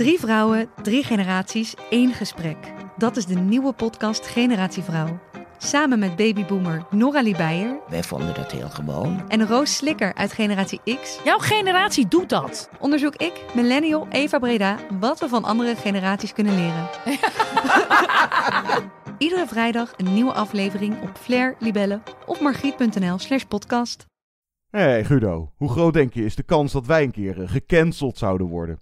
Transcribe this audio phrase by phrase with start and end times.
[0.00, 2.56] Drie vrouwen, drie generaties, één gesprek.
[2.96, 5.20] Dat is de nieuwe podcast Generatie Vrouw.
[5.58, 9.28] Samen met babyboomer Nora Beijer Wij vonden dat heel gewoon.
[9.28, 12.70] en Roos Slikker uit Generatie X Jouw generatie doet dat.
[12.78, 16.88] onderzoek ik, millennial Eva Breda, wat we van andere generaties kunnen leren.
[19.18, 24.06] Iedere vrijdag een nieuwe aflevering op Flair, Libelle of margriet.nl slash podcast.
[24.70, 27.48] Hé hey Guido, hoe groot denk je is de kans dat wij een keer eh,
[27.48, 28.80] gecanceld zouden worden?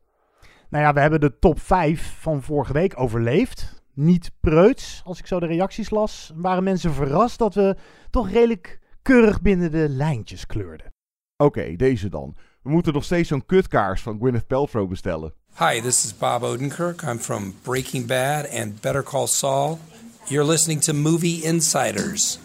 [0.69, 3.83] Nou ja, we hebben de top 5 van vorige week overleefd.
[3.95, 6.33] Niet preuts, als ik zo de reacties las.
[6.35, 7.77] Waren mensen verrast dat we
[8.11, 10.93] toch redelijk keurig binnen de lijntjes kleurden.
[11.37, 12.37] Oké, deze dan.
[12.63, 15.35] We moeten nog steeds zo'n kutkaars van Gwyneth Paltrow bestellen.
[15.59, 17.03] Hi, this is Bob Odenkirk.
[17.03, 19.79] I'm from Breaking Bad and Better Call Saul.
[20.25, 22.39] You're listening to Movie Insiders.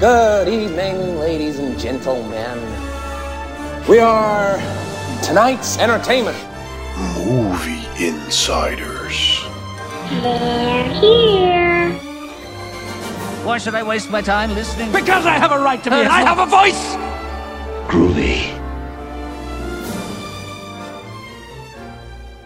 [0.00, 2.56] Good evening, ladies and gentlemen.
[3.88, 4.56] We are
[5.24, 6.38] tonight's entertainment.
[7.16, 9.42] Movie Insiders.
[10.22, 11.90] They're here.
[13.44, 14.92] Why should I waste my time listening?
[14.92, 15.96] Because I have a right to be.
[15.96, 16.94] Uh, I have a voice.
[17.90, 18.57] Groovy.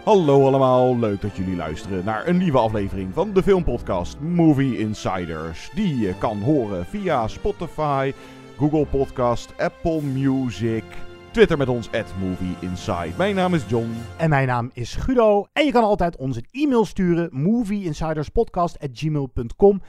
[0.03, 5.69] Hallo allemaal, leuk dat jullie luisteren naar een nieuwe aflevering van de filmpodcast Movie Insiders.
[5.75, 8.13] Die je kan horen via Spotify,
[8.57, 10.83] Google Podcast, Apple Music,
[11.31, 13.11] Twitter met ons at Movie Inside.
[13.17, 13.95] Mijn naam is John.
[14.17, 15.45] En mijn naam is Guido.
[15.53, 19.81] En je kan altijd ons een e-mail sturen: movieinsiderspodcast.gmail.com.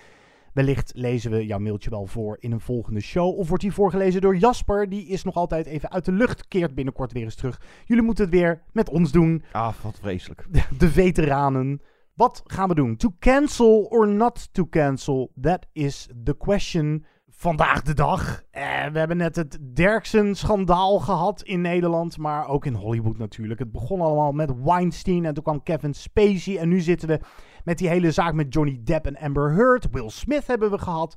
[0.55, 3.39] Wellicht lezen we jouw mailtje wel voor in een volgende show.
[3.39, 4.89] Of wordt die voorgelezen door Jasper.
[4.89, 6.49] Die is nog altijd even uit de lucht.
[6.49, 7.61] Keert binnenkort weer eens terug.
[7.85, 9.43] Jullie moeten het weer met ons doen.
[9.53, 10.47] Ah, wat vreselijk.
[10.79, 11.81] de veteranen.
[12.15, 12.97] Wat gaan we doen?
[12.97, 15.33] To cancel or not to cancel?
[15.41, 17.05] That is the question.
[17.29, 18.43] Vandaag de dag.
[18.51, 23.61] Eh, we hebben net het Derksen-schandaal gehad in Nederland, maar ook in Hollywood natuurlijk.
[23.61, 26.59] Het begon allemaal met Weinstein en toen kwam Kevin Spacey.
[26.59, 27.21] En nu zitten we
[27.65, 29.91] met die hele zaak met Johnny Depp en Amber Heard.
[29.91, 31.17] Will Smith hebben we gehad.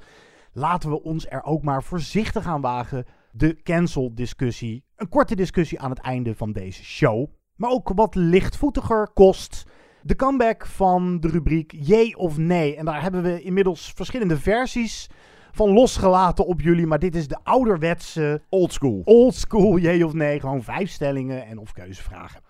[0.53, 3.05] Laten we ons er ook maar voorzichtig aan wagen.
[3.31, 4.83] De cancel-discussie.
[4.95, 7.27] Een korte discussie aan het einde van deze show.
[7.55, 9.65] Maar ook wat lichtvoetiger kost.
[10.01, 12.75] De comeback van de rubriek Jee of Nee.
[12.75, 15.09] En daar hebben we inmiddels verschillende versies
[15.51, 16.87] van losgelaten op jullie.
[16.87, 19.01] Maar dit is de ouderwetse, Old school.
[19.03, 20.39] old school Jee of Nee.
[20.39, 22.41] Gewoon vijf stellingen en of keuzevragen.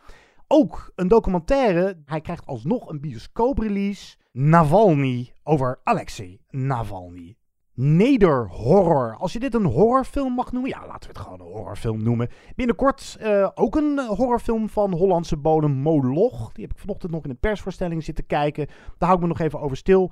[0.48, 2.02] Ook een documentaire.
[2.06, 4.18] Hij krijgt alsnog een bioscooprelease.
[4.32, 7.36] Navalny over Alexei Navalny.
[7.74, 9.16] Nederhorror.
[9.18, 10.72] Als je dit een horrorfilm mag noemen.
[10.72, 12.30] Ja, laten we het gewoon een horrorfilm noemen.
[12.56, 16.52] Binnenkort eh, ook een eh, horrorfilm van Hollandse bodem Moloch.
[16.52, 18.68] Die heb ik vanochtend nog in een persvoorstelling zitten kijken.
[18.68, 20.12] Daar hou ik me nog even over stil.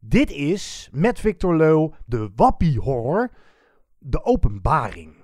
[0.00, 3.30] Dit is met Victor Leu de Wappie Horror.
[3.98, 5.14] De openbaring.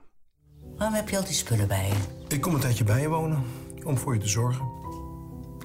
[0.76, 2.34] Waarom heb je al die spullen bij je?
[2.34, 4.66] Ik kom een tijdje bij je wonen om voor je te zorgen.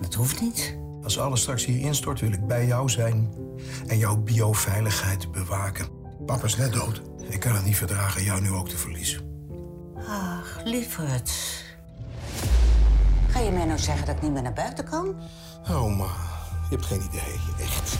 [0.02, 0.78] Dat hoeft niet.
[1.03, 3.34] Als alles straks hier instort, wil ik bij jou zijn
[3.88, 5.88] en jouw bioveiligheid bewaken.
[6.25, 7.02] Papa is net dood.
[7.30, 9.22] Ik kan het niet verdragen jou nu ook te verliezen.
[10.07, 11.31] Ach, lieverd.
[13.28, 15.16] Ga je mij nou zeggen dat ik niet meer naar buiten kan?
[15.69, 16.06] Oh, ma,
[16.69, 17.40] je hebt geen idee.
[17.59, 17.97] Echt.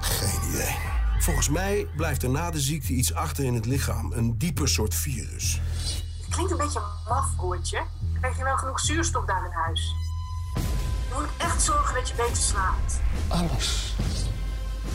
[0.00, 0.76] Geen idee.
[1.18, 4.12] Volgens mij blijft er na de ziekte iets achter in het lichaam.
[4.12, 5.60] Een dieper soort virus.
[6.28, 7.82] Klinkt een beetje maf, broertje.
[8.20, 9.94] Krijg je wel genoeg zuurstof daar in huis?
[11.08, 13.00] Je moet echt zorgen dat je beter slaapt.
[13.28, 13.94] Alles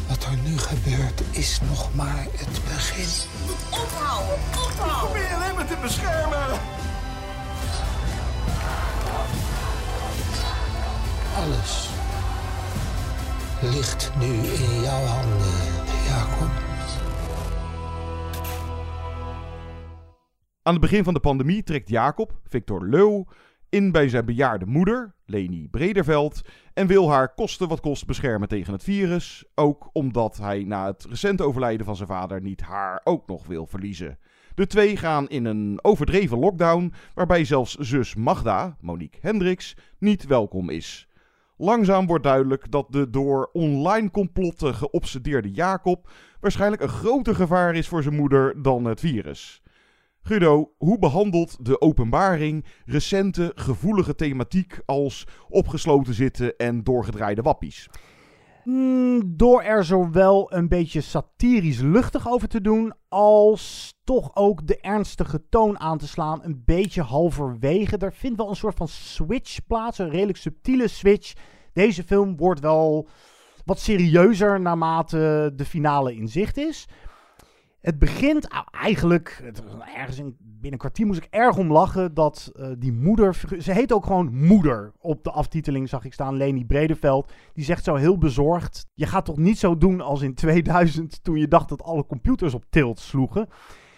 [0.08, 3.30] wat er nu gebeurt is nog maar het begin.
[3.70, 4.98] Ophouden, ophouden!
[5.00, 6.60] Probeer alleen maar te beschermen.
[11.36, 11.90] Alles
[13.62, 16.65] ligt nu in jouw handen, Jacob.
[20.66, 23.24] Aan het begin van de pandemie trekt Jacob, Victor Leu,
[23.70, 26.42] in bij zijn bejaarde moeder, Leni Brederveld,
[26.74, 29.46] en wil haar kosten wat kost beschermen tegen het virus.
[29.56, 33.66] Ook omdat hij na het recente overlijden van zijn vader niet haar ook nog wil
[33.66, 34.20] verliezen.
[34.56, 40.70] De twee gaan in een overdreven lockdown, waarbij zelfs zus Magda, Monique Hendricks, niet welkom
[40.70, 41.08] is.
[41.58, 47.88] Langzaam wordt duidelijk dat de door online complotten geobsedeerde Jacob waarschijnlijk een groter gevaar is
[47.88, 49.64] voor zijn moeder dan het virus.
[50.28, 57.90] Guido, hoe behandelt de openbaring recente gevoelige thematiek als opgesloten zitten en doorgedraaide wappies?
[58.64, 64.78] Hmm, door er zowel een beetje satirisch luchtig over te doen, als toch ook de
[64.78, 66.44] ernstige toon aan te slaan.
[66.44, 67.98] Een beetje halverwege.
[67.98, 71.34] Er vindt wel een soort van switch plaats, een redelijk subtiele switch.
[71.74, 73.08] Deze film wordt wel
[73.66, 76.88] wat serieuzer naarmate de finale in zicht is.
[77.86, 79.64] Het begint eigenlijk, het,
[79.96, 83.72] ergens in, binnen een kwartier moest ik erg om lachen dat uh, die moeder, ze
[83.72, 87.32] heet ook gewoon moeder op de aftiteling zag ik staan, Leni Bredeveld.
[87.54, 91.38] Die zegt zo heel bezorgd, je gaat toch niet zo doen als in 2000 toen
[91.38, 93.50] je dacht dat alle computers op tilt sloegen.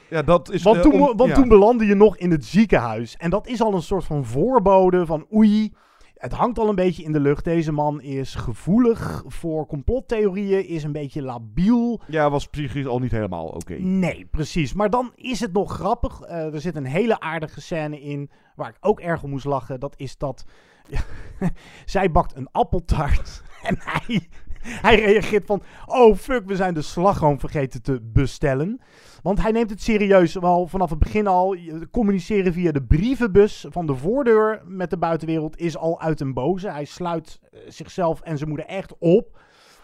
[0.09, 1.35] Ja, dat is, want uh, toen, om, want ja.
[1.35, 3.15] toen belandde je nog in het ziekenhuis.
[3.17, 5.73] En dat is al een soort van voorbode van oei,
[6.17, 7.43] het hangt al een beetje in de lucht.
[7.43, 12.01] Deze man is gevoelig voor complottheorieën, is een beetje labiel.
[12.07, 13.73] Ja, was psychisch al niet helemaal oké.
[13.73, 14.73] Nee, precies.
[14.73, 16.21] Maar dan is het nog grappig.
[16.21, 19.79] Uh, er zit een hele aardige scène in waar ik ook erg om moest lachen.
[19.79, 20.45] Dat is dat
[21.85, 24.27] zij bakt een appeltaart en hij,
[24.87, 25.61] hij reageert van...
[25.85, 28.81] Oh fuck, we zijn de slagroom vergeten te bestellen.
[29.21, 30.33] Want hij neemt het serieus.
[30.33, 31.55] Wel vanaf het begin al.
[31.91, 36.69] Communiceren via de brievenbus van de voordeur met de buitenwereld is al uit een boze.
[36.71, 39.39] Hij sluit uh, zichzelf en zijn moeder echt op.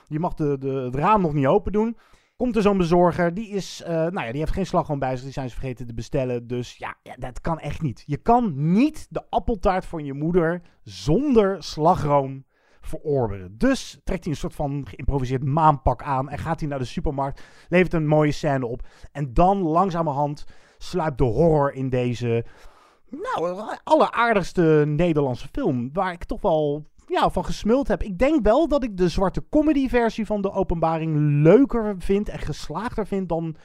[0.08, 1.98] Je mag de, de, het raam nog niet open doen.
[2.36, 5.24] Komt er zo'n bezorger, die is, uh, nou ja, die heeft geen slagroom bij zich,
[5.24, 6.48] die zijn ze vergeten te bestellen.
[6.48, 8.04] Dus ja, ja, dat kan echt niet.
[8.06, 12.46] Je kan niet de appeltaart van je moeder zonder slagroom
[12.88, 13.58] verorberen.
[13.58, 17.44] Dus trekt hij een soort van geïmproviseerd maanpak aan en gaat hij naar de supermarkt,
[17.70, 18.88] levert een mooie scène op.
[19.12, 20.46] En dan langzamerhand
[20.78, 22.46] sluipt de horror in deze,
[23.10, 28.04] nou, alleraardigste Nederlandse film, waar ik toch wel ja, van gesmuld heb.
[28.04, 32.40] Ik denk wel dat ik de zwarte comedy versie van de openbaring leuker vind en
[32.40, 33.56] geslaagder vind dan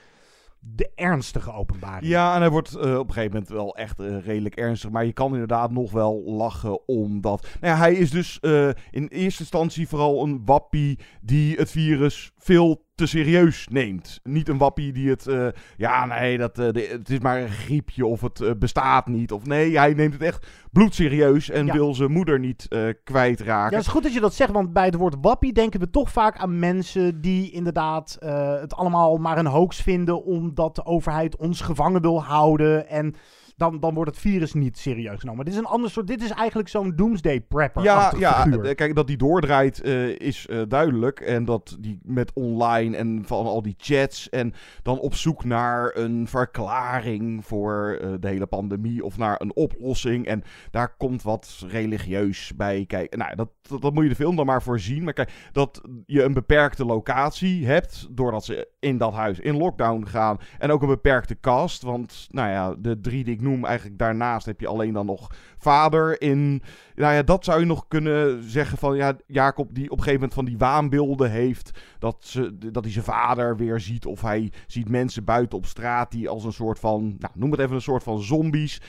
[0.60, 2.06] de ernstige openbaring.
[2.10, 4.90] Ja, en hij wordt uh, op een gegeven moment wel echt uh, redelijk ernstig.
[4.90, 7.46] Maar je kan inderdaad nog wel lachen omdat...
[7.60, 12.32] Nou ja, hij is dus uh, in eerste instantie vooral een wappie die het virus
[12.36, 14.20] veel te serieus neemt.
[14.22, 15.26] Niet een wappie die het...
[15.26, 19.06] Uh, ja, nee, dat, uh, de, het is maar een griepje of het uh, bestaat
[19.06, 19.32] niet.
[19.32, 21.72] Of nee, hij neemt het echt bloedserieus en ja.
[21.72, 22.68] wil zijn moeder niet
[23.04, 23.70] kwijtraken.
[23.70, 25.90] Ja, het is goed dat je dat zegt, want bij het woord wappie denken we
[25.90, 28.16] toch vaak aan mensen die inderdaad
[28.60, 33.14] het allemaal maar een hoax vinden omdat de overheid ons gevangen wil houden en
[33.58, 35.44] dan, dan wordt het virus niet serieus genomen.
[35.44, 36.06] Dit is een ander soort.
[36.06, 37.82] Dit is eigenlijk zo'n doomsday prepper.
[37.82, 38.74] Ja, ja figuur.
[38.74, 41.20] kijk, dat die doordraait uh, is uh, duidelijk.
[41.20, 44.28] En dat die met online en van al die chats.
[44.28, 49.04] En dan op zoek naar een verklaring voor uh, de hele pandemie.
[49.04, 50.26] Of naar een oplossing.
[50.26, 52.84] En daar komt wat religieus bij.
[52.86, 55.04] Kijk, nou, dat, dat, dat moet je de film dan maar voorzien.
[55.04, 58.08] Maar kijk, dat je een beperkte locatie hebt.
[58.10, 60.38] Doordat ze in dat huis in lockdown gaan.
[60.58, 61.82] En ook een beperkte cast.
[61.82, 65.30] Want, nou ja, de drie die ik noem, eigenlijk daarnaast heb je alleen dan nog
[65.58, 66.62] vader in.
[66.94, 70.14] Nou ja, dat zou je nog kunnen zeggen van ja, Jacob die op een gegeven
[70.14, 71.70] moment van die waanbeelden heeft.
[71.98, 74.06] Dat, ze, dat hij zijn vader weer ziet.
[74.06, 77.60] Of hij ziet mensen buiten op straat die als een soort van, nou, noem het
[77.60, 78.80] even een soort van zombies.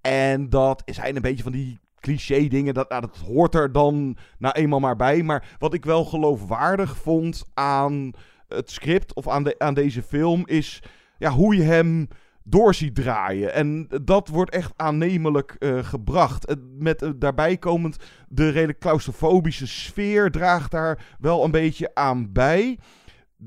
[0.00, 2.74] En dat zijn een beetje van die cliché dingen.
[2.74, 5.22] Dat, nou, dat hoort er dan nou eenmaal maar bij.
[5.22, 8.10] Maar wat ik wel geloofwaardig vond aan
[8.48, 10.82] het script of aan, de, aan deze film is
[11.18, 12.08] ja, hoe je hem
[12.48, 13.54] door ziet draaien.
[13.54, 16.56] En dat wordt echt aannemelijk uh, gebracht.
[16.78, 17.96] Met uh, daarbij komend
[18.28, 22.78] de redelijk claustrofobische sfeer draagt daar wel een beetje aan bij.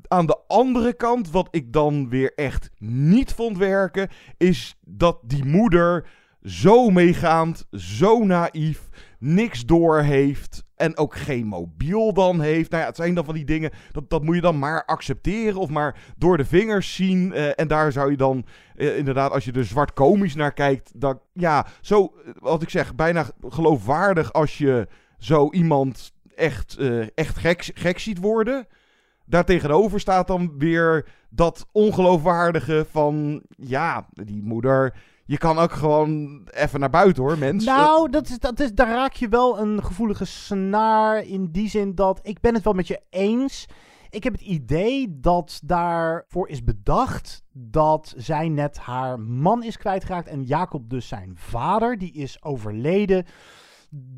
[0.07, 5.45] Aan de andere kant, wat ik dan weer echt niet vond werken, is dat die
[5.45, 6.07] moeder
[6.43, 8.89] zo meegaand, zo naïef,
[9.21, 12.69] niks door heeft en ook geen mobiel dan heeft.
[12.69, 15.59] Nou ja, het zijn dan van die dingen, dat, dat moet je dan maar accepteren
[15.59, 17.31] of maar door de vingers zien.
[17.31, 18.45] Uh, en daar zou je dan
[18.75, 22.95] uh, inderdaad, als je er zwart komisch naar kijkt, dan ja, zo, wat ik zeg,
[22.95, 26.77] bijna geloofwaardig als je zo iemand echt,
[27.15, 28.67] echt gek, gek ziet worden.
[29.25, 34.93] Daartegenover staat dan weer dat ongeloofwaardige van, ja, die moeder
[35.31, 37.73] je kan ook gewoon even naar buiten hoor, mensen.
[37.73, 41.95] Nou, dat is, dat is, daar raak je wel een gevoelige snaar in die zin
[41.95, 43.65] dat ik ben het wel met je eens.
[44.09, 50.27] Ik heb het idee dat daarvoor is bedacht dat zij net haar man is kwijtgeraakt
[50.27, 53.25] en Jacob dus zijn vader, die is overleden.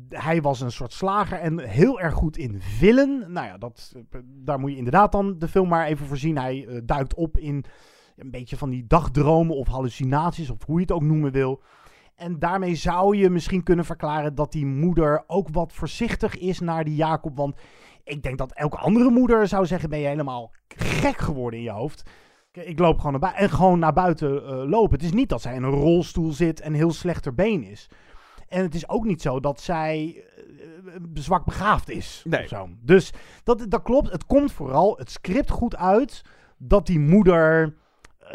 [0.08, 3.24] Hij was een soort slager en heel erg goed in villen.
[3.28, 3.92] Nou ja, dat,
[4.24, 6.38] daar moet je inderdaad dan de film maar even voorzien.
[6.38, 7.64] Hij uh, duikt op in
[8.16, 11.62] een beetje van die dagdromen of hallucinaties, of hoe je het ook noemen wil.
[12.14, 16.84] En daarmee zou je misschien kunnen verklaren dat die moeder ook wat voorzichtig is naar
[16.84, 17.36] die Jacob.
[17.36, 17.56] Want
[18.04, 21.70] ik denk dat elke andere moeder zou zeggen: ben je helemaal gek geworden in je
[21.70, 22.10] hoofd.
[22.52, 24.92] Ik loop gewoon naar buiten en gewoon naar buiten uh, lopen.
[24.92, 27.90] Het is niet dat zij in een rolstoel zit en heel slechter been is.
[28.48, 30.24] En het is ook niet zo dat zij
[30.86, 32.22] uh, zwak begaafd is.
[32.28, 32.48] Nee.
[32.48, 32.68] Zo.
[32.80, 34.12] Dus dat, dat klopt.
[34.12, 36.22] Het komt vooral het script goed uit
[36.58, 37.74] dat die moeder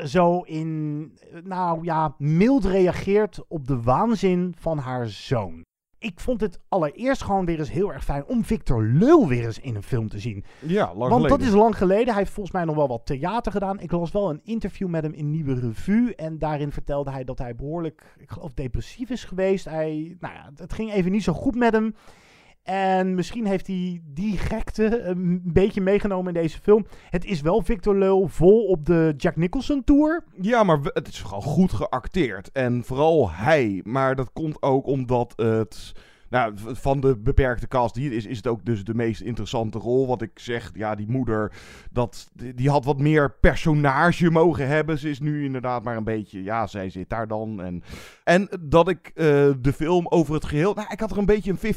[0.08, 1.12] zo in,
[1.44, 5.63] nou ja, mild reageert op de waanzin van haar zoon.
[6.00, 9.60] ik vond het allereerst gewoon weer eens heel erg fijn om Victor Leul weer eens
[9.60, 10.44] in een film te zien.
[10.60, 11.38] Ja, lang Want geleden.
[11.38, 12.08] dat is lang geleden.
[12.08, 13.79] Hij heeft volgens mij nog wel wat theater gedaan.
[13.79, 16.15] Ik las wel een interview met hem in Nieuwe Revue.
[16.15, 19.65] En daarin vertelde hij dat hij behoorlijk, ik geloof, depressief is geweest.
[19.65, 21.96] Hij, nou ja, het ging even niet zo goed met hem.
[22.63, 26.86] En misschien heeft hij die gekte een beetje meegenomen in deze film.
[27.10, 30.24] Het is wel Victor Leul vol op de Jack Nicholson tour.
[30.42, 32.51] Ja, maar het is gewoon goed geacteerd.
[32.51, 33.82] En vooral hij.
[33.84, 35.92] Maar dat komt ook omdat het...
[36.29, 40.07] Nou, van de beperkte cast het is, is het ook dus de meest interessante rol.
[40.07, 41.51] Wat ik zeg, ja, die moeder,
[41.91, 45.00] dat, die die had wat meer personage mogen hebben.
[45.00, 47.62] Ze is nu inderdaad maar een beetje, ja, zij zit daar dan.
[47.62, 47.83] En,
[48.24, 49.25] en dat ik eh,
[49.59, 51.75] de film over het geheel, nou, ik had er een beetje een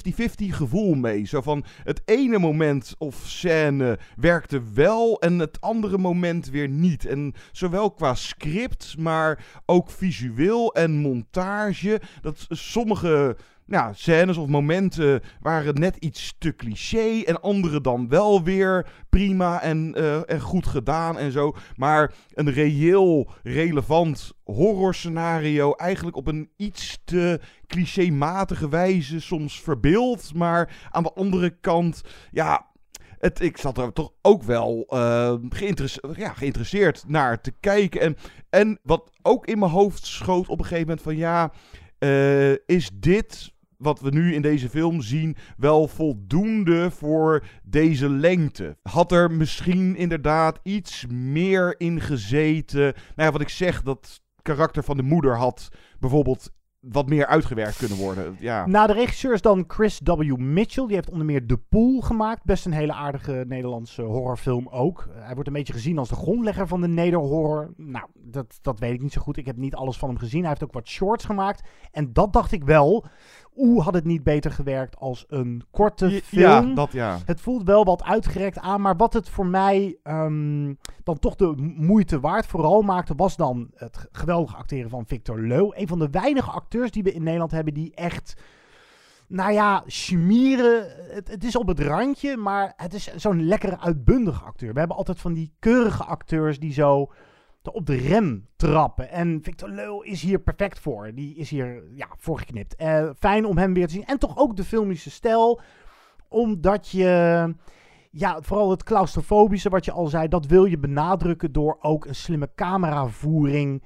[0.51, 1.27] 50-50 gevoel mee.
[1.27, 7.07] Zo van, het ene moment of scène werkte wel en het andere moment weer niet.
[7.07, 12.01] En zowel qua script, maar ook visueel en montage.
[12.21, 13.37] Dat sommige
[13.73, 17.23] ja, scènes of momenten waren net iets te cliché.
[17.25, 21.55] En andere dan wel weer prima en, eh, en goed gedaan en zo.
[21.77, 30.35] Maar een reëel relevant horrorscenario eigenlijk op een iets te clichématige wijze soms verbeeld.
[30.35, 32.01] Maar aan de andere kant,
[32.31, 32.67] ja,
[33.19, 34.85] het, ik zat er toch ook wel
[35.49, 38.01] geïnteresse- ja, geïnteresseerd naar te kijken.
[38.01, 38.17] En,
[38.51, 41.53] en wat ook in mijn hoofd schoot op een gegeven moment van ja,
[42.03, 43.52] eh, is dit
[43.83, 48.77] wat we nu in deze film zien wel voldoende voor deze lengte?
[48.83, 52.83] Had er misschien inderdaad iets meer in gezeten?
[52.83, 56.51] Nou ja, wat ik zeg, dat karakter van de moeder had bijvoorbeeld
[56.83, 58.37] wat meer uitgewerkt kunnen worden.
[58.39, 58.67] Ja.
[58.67, 60.37] Nou, de regisseur is dan Chris W.
[60.37, 60.87] Mitchell.
[60.87, 62.45] Die heeft onder meer The Pool gemaakt.
[62.45, 65.09] Best een hele aardige Nederlandse horrorfilm ook.
[65.15, 67.73] Eh, hij wordt een beetje gezien als de grondlegger van de nederhorror.
[67.77, 69.37] Nou, dat, dat weet ik niet zo goed.
[69.37, 70.41] Ik heb niet alles van hem gezien.
[70.41, 71.69] Hij heeft ook wat shorts gemaakt.
[71.91, 73.07] En dat dacht ik wel.
[73.57, 76.75] Oeh, had het niet beter gewerkt als een korte Ja, film.
[76.75, 77.19] dat ja.
[77.27, 81.55] Het voelt wel wat uitgerekt aan, maar wat het voor mij ehm, dan toch de
[81.77, 85.69] moeite waard vooral maakte, was dan het geweldige acteren van Victor Leu.
[85.71, 88.35] Een van de weinige acteurs die we in Nederland hebben die echt,
[89.29, 90.87] nou ja, chimieren.
[91.11, 94.73] Het, het is op het randje, maar het is zo'n lekkere uitbundige acteur.
[94.73, 97.11] We hebben altijd van die keurige acteurs die zo
[97.71, 99.11] op de rem trappen.
[99.11, 101.15] En Victor Leu is hier perfect voor.
[101.15, 102.77] Die is hier ja, voor geknipt.
[102.77, 104.05] Eh, fijn om hem weer te zien.
[104.05, 105.61] En toch ook de filmische stijl
[106.29, 107.55] omdat je,
[108.11, 112.15] ja, vooral het claustrofobische wat je al zei, dat wil je benadrukken door ook een
[112.15, 113.83] slimme cameravoering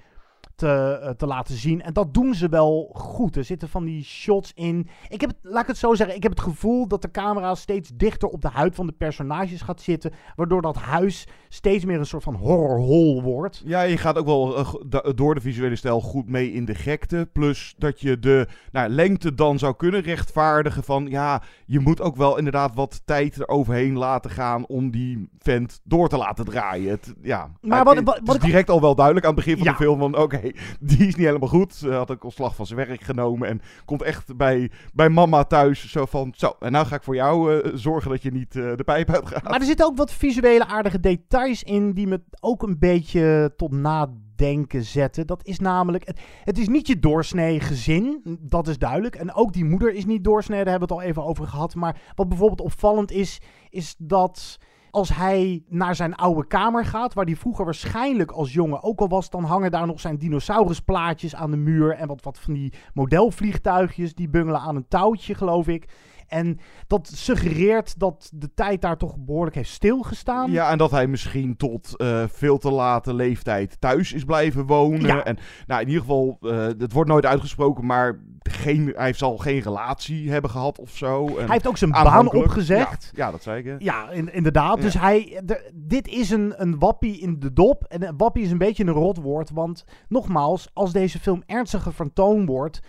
[0.57, 1.83] te, eh, te laten zien.
[1.83, 3.37] En dat doen ze wel goed.
[3.37, 4.89] Er zitten van die shots in.
[5.09, 7.55] Ik heb het, laat ik het zo zeggen, ik heb het gevoel dat de camera
[7.55, 11.99] steeds dichter op de huid van de personages gaat zitten, waardoor dat huis steeds meer
[11.99, 13.63] een soort van horrorhol wordt.
[13.65, 14.75] Ja, je gaat ook wel eh,
[15.15, 17.29] door de visuele stijl goed mee in de gekte.
[17.33, 21.07] Plus dat je de nou, lengte dan zou kunnen rechtvaardigen van...
[21.07, 26.09] Ja, je moet ook wel inderdaad wat tijd eroverheen laten gaan om die vent door
[26.09, 26.91] te laten draaien.
[26.91, 29.67] Het, ja, Maar wat- het wat- is direct al wel duidelijk aan het begin van
[29.67, 29.73] Ja.
[29.73, 30.17] de film van...
[30.19, 30.41] Oké,
[30.81, 31.75] die is niet helemaal goed.
[31.75, 35.91] Ze had ook ontslag van zijn werk genomen en komt echt bij, bij mama thuis
[35.91, 36.33] zo van...
[36.37, 39.11] Zo, en nou ga ik voor jou eh, zorgen dat je niet eh, de pijp
[39.11, 39.43] uitgaat.
[39.43, 43.73] Maar er zitten ook wat visuele aardige details in die me ook een beetje tot
[43.73, 45.27] nadenken zetten.
[45.27, 49.15] Dat is namelijk, het, het is niet je doorsnee gezin, dat is duidelijk.
[49.15, 51.75] En ook die moeder is niet doorsnee, daar hebben we het al even over gehad.
[51.75, 54.59] Maar wat bijvoorbeeld opvallend is, is dat
[54.97, 59.09] als hij naar zijn oude kamer gaat, waar hij vroeger waarschijnlijk als jongen ook al
[59.09, 62.73] was, dan hangen daar nog zijn dinosaurusplaatjes aan de muur en wat, wat van die
[62.95, 65.89] modelvliegtuigjes die bungelen aan een touwtje, geloof ik.
[66.29, 70.51] En dat suggereert dat de tijd daar toch behoorlijk heeft stilgestaan.
[70.51, 75.01] Ja, en dat hij misschien tot eh, veel te late leeftijd thuis is blijven wonen.
[75.01, 75.25] Ja.
[75.25, 79.61] En nou, in ieder geval, eh, het wordt nooit uitgesproken, maar geen, hij zal geen
[79.61, 81.27] relatie hebben gehad of zo.
[81.27, 83.11] En Hij heeft ook zijn baan opgezegd.
[83.15, 83.65] Ja, ja, dat zei ik.
[83.65, 83.75] hè.
[83.79, 84.77] Ja, in- inderdaad.
[84.77, 84.83] Ja.
[84.83, 85.43] Dus hij,
[85.75, 87.85] dit is een, een wappie in de dop.
[87.85, 89.51] En een wappie is een beetje een rotwoord.
[89.51, 92.81] Want nogmaals, als deze film ernstiger vertoond wordt,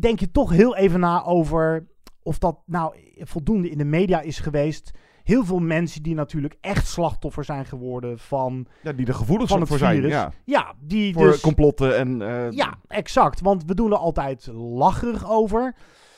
[0.00, 1.86] denk je toch heel even na over
[2.26, 4.90] of dat nou voldoende in de media is geweest.
[5.22, 9.60] Heel veel mensen die natuurlijk echt slachtoffer zijn geworden van, Ja, die er gevoelig van
[9.60, 9.94] het voor zijn.
[9.96, 10.10] virus.
[10.12, 10.32] Ja.
[10.44, 11.40] Ja, die Voor dus...
[11.40, 12.22] complotten en...
[12.22, 13.40] eh, Ja, exact.
[13.40, 15.74] Want we doen er altijd lacherig over.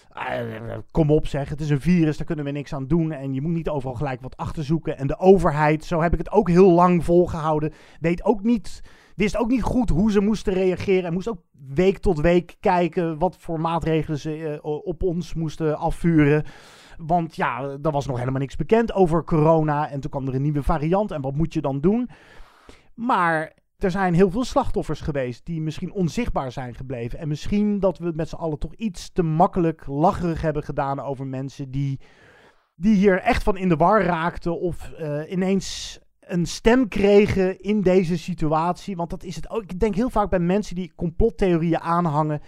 [0.09, 3.13] Eh, kom op zeg, het is een virus, daar kunnen we niks aan doen.
[3.13, 4.99] En je moet niet overal gelijk wat achterzoeken.
[4.99, 8.81] En de overheid, zo heb ik het ook heel lang volgehouden, weet ook niet,
[9.19, 11.05] wist ook niet goed hoe ze moesten reageren.
[11.05, 11.43] En moest ook
[11.75, 16.45] week tot week kijken wat voor maatregelen ze eh, op ons moesten afvuren.
[16.97, 19.91] Want ja, er was nog helemaal niks bekend over corona.
[19.91, 21.11] En toen kwam er een nieuwe variant.
[21.11, 22.09] En wat moet je dan doen?
[22.95, 27.19] Maar er zijn heel veel slachtoffers geweest die misschien onzichtbaar zijn gebleven.
[27.19, 31.01] En misschien dat we het met z'n allen toch iets te makkelijk lacherig hebben gedaan
[31.01, 32.01] over mensen die,
[32.75, 34.61] die hier echt van in de war raakten.
[34.61, 35.99] Of eh, ineens
[36.29, 38.97] een stem kregen in deze situatie.
[38.97, 39.63] Want dat is het ook.
[39.63, 42.41] Ik denk heel vaak bij mensen die complottheorieën aanhangen.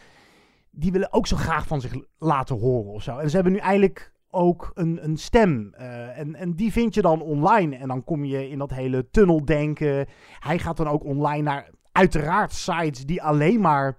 [0.71, 3.19] Die willen ook zo graag van zich laten horen of zo.
[3.19, 5.75] En ze hebben nu eigenlijk ook een, een stem.
[5.75, 7.77] Eh, en, en die vind je dan online.
[7.77, 10.07] En dan kom je in dat hele tunneldenken.
[10.39, 13.99] Hij gaat dan ook online naar uiteraard sites die alleen maar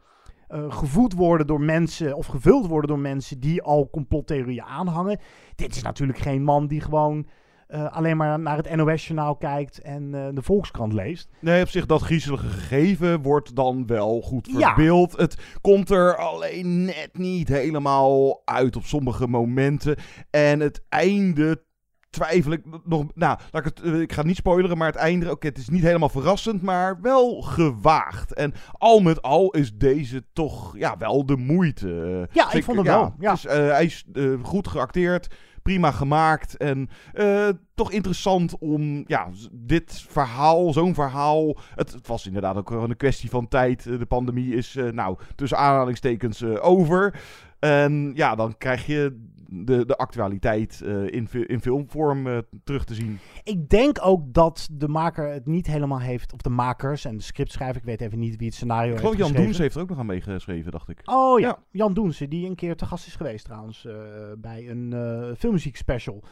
[0.49, 2.15] uh, gevoed worden door mensen.
[2.15, 5.19] Of gevuld worden door mensen die al complottheorieën aanhangen.
[5.55, 7.25] Dit is natuurlijk geen man die gewoon
[7.73, 11.29] uh, alleen maar naar het NOS-journaal kijkt en uh, de Volkskrant leest.
[11.39, 15.13] Nee, op zich dat griezelige gegeven wordt dan wel goed verbeeld.
[15.17, 15.21] Ja.
[15.23, 19.95] Het komt er alleen net niet helemaal uit op sommige momenten.
[20.29, 21.63] En het einde
[22.09, 23.05] twijfel ik nog.
[23.15, 25.25] Nou, laat ik, het, uh, ik ga niet spoileren, maar het einde.
[25.25, 28.33] Oké, okay, het is niet helemaal verrassend, maar wel gewaagd.
[28.33, 32.27] En al met al is deze toch ja, wel de moeite.
[32.31, 33.13] Ja, ik, ik vond het ja, wel.
[33.19, 33.31] Ja.
[33.31, 34.05] Dus, hij is
[34.41, 35.27] goed geacteerd
[35.61, 36.57] prima gemaakt.
[36.57, 41.57] En uh, toch interessant om ja, dit verhaal, zo'n verhaal.
[41.75, 43.83] Het, was inderdaad ook een kwestie van tijd.
[43.83, 47.19] De pandemie is, uh, nou, tussen aanhalingstekens over.
[47.59, 52.93] En ja, dan krijg je de, de actualiteit uh, in, in filmvorm uh, terug te
[52.93, 53.19] zien.
[53.43, 57.23] Ik denk ook dat de maker het niet helemaal heeft, of de makers en de
[57.23, 59.81] scriptschrijver, ik weet even niet wie het scenario ik geloof heeft Jan Doens heeft er
[59.81, 61.01] ook nog aan meegeschreven, dacht ik.
[61.05, 61.63] Oh ja, ja.
[61.71, 63.93] Jan Doense, die een keer te gast is geweest trouwens, uh,
[64.37, 66.23] bij een filmmuziek special.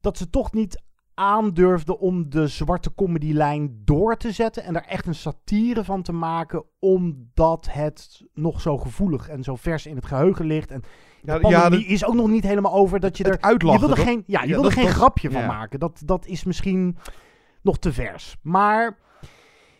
[0.00, 0.82] Dat ze toch niet
[1.14, 6.12] aandurfde om de zwarte comedylijn door te zetten en er echt een satire van te
[6.12, 10.70] maken, omdat het nog zo gevoelig en zo vers in het geheugen ligt.
[10.70, 10.82] En
[11.22, 13.40] de ja, is ook nog niet helemaal over dat je er...
[13.40, 15.78] Uitlachen, je wil er geen, ja, je ja, wil er geen grapje van maken.
[15.78, 16.96] Dat, dat is misschien
[17.62, 18.36] nog te vers.
[18.42, 18.98] Maar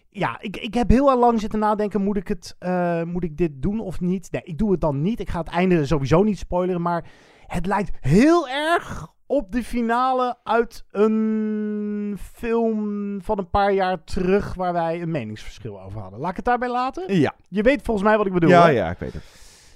[0.08, 3.50] ja, ik, ik heb heel lang zitten nadenken, moet ik, het, uh, moet ik dit
[3.54, 4.30] doen of niet?
[4.30, 5.20] Nee, ik doe het dan niet.
[5.20, 7.04] Ik ga het einde sowieso niet spoileren, maar
[7.46, 14.54] het lijkt heel erg op de finale uit een film van een paar jaar terug
[14.54, 16.20] waar wij een meningsverschil over hadden.
[16.20, 17.14] Laat ik het daarbij laten?
[17.14, 17.34] Ja.
[17.48, 18.50] Je weet volgens mij wat ik bedoel.
[18.50, 18.70] Ja, hè?
[18.70, 19.22] ja, ik weet het.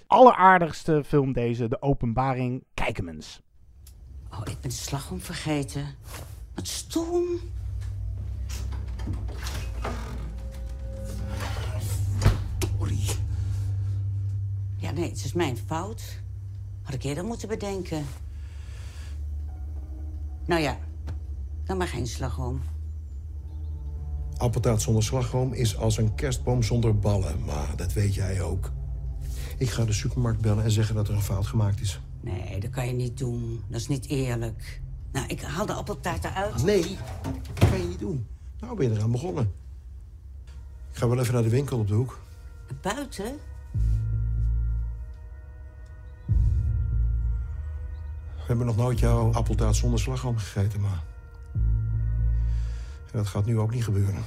[0.07, 2.65] Alleraardigste film deze, De Openbaring.
[2.75, 3.41] Kijk hem eens.
[4.33, 5.87] Oh, ik ben de slagroom vergeten.
[6.55, 7.25] Wat stom.
[12.79, 12.99] Sorry.
[14.77, 16.21] Ja, nee, het is mijn fout.
[16.83, 18.05] Had ik eerder moeten bedenken.
[20.47, 20.79] Nou ja,
[21.65, 22.61] dan maar geen slagroom.
[24.37, 27.45] Appeltaart zonder slagroom is als een kerstboom zonder ballen.
[27.45, 28.73] Maar dat weet jij ook.
[29.57, 32.01] Ik ga de supermarkt bellen en zeggen dat er een fout gemaakt is.
[32.21, 33.63] Nee, dat kan je niet doen.
[33.69, 34.81] Dat is niet eerlijk.
[35.13, 36.65] Nou, ik haal de appeltaart eruit.
[36.65, 36.99] Nee,
[37.55, 38.27] dat kan je niet doen.
[38.61, 39.53] Nou ben je eraan begonnen.
[40.91, 42.19] Ik ga wel even naar de winkel op de hoek.
[42.81, 43.39] Buiten?
[48.37, 51.03] We hebben nog nooit jouw appeltaart zonder slagroom gegeten, maar...
[53.13, 54.23] En dat gaat nu ook niet gebeuren.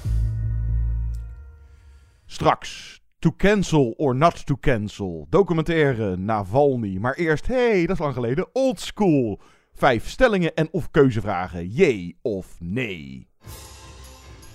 [2.25, 2.98] Straks.
[3.19, 5.27] To cancel or not to cancel.
[5.29, 6.97] Documentaire Navalny.
[6.97, 9.39] Maar eerst, hey, dat is lang geleden, old school.
[9.73, 11.67] Vijf stellingen en of keuzevragen.
[11.67, 13.27] Jee of nee.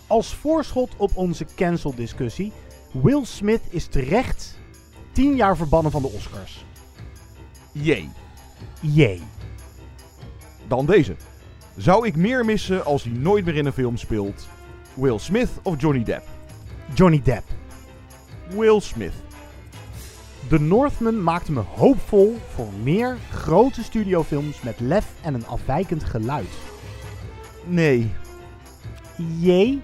[0.07, 2.53] Als voorschot op onze cancel-discussie.
[2.91, 4.59] Will Smith is terecht
[5.13, 6.65] 10 jaar verbannen van de Oscars.
[7.73, 8.09] Jee.
[8.81, 9.21] Jee.
[10.69, 11.17] Dan deze.
[11.77, 14.49] Zou ik meer missen als hij nooit meer in een film speelt?
[14.95, 16.29] Will Smith of Johnny Depp?
[16.95, 17.45] Johnny Depp.
[18.57, 19.15] Will Smith.
[20.49, 26.49] The Northman maakte me hoopvol voor meer grote studiofilms met lef en een afwijkend geluid.
[27.65, 28.13] Nee.
[29.39, 29.81] Jee.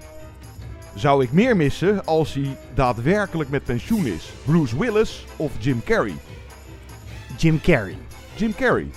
[0.95, 4.31] Zou ik meer missen als hij daadwerkelijk met pensioen is?
[4.45, 6.15] Bruce Willis of Jim Carrey?
[7.37, 7.97] Jim Carrey.
[8.35, 8.87] Jim Carrey.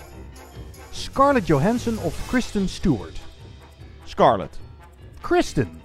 [0.91, 3.21] Scarlett Johansson of Kristen Stewart?
[4.05, 4.59] Scarlett.
[5.21, 5.84] Kristen.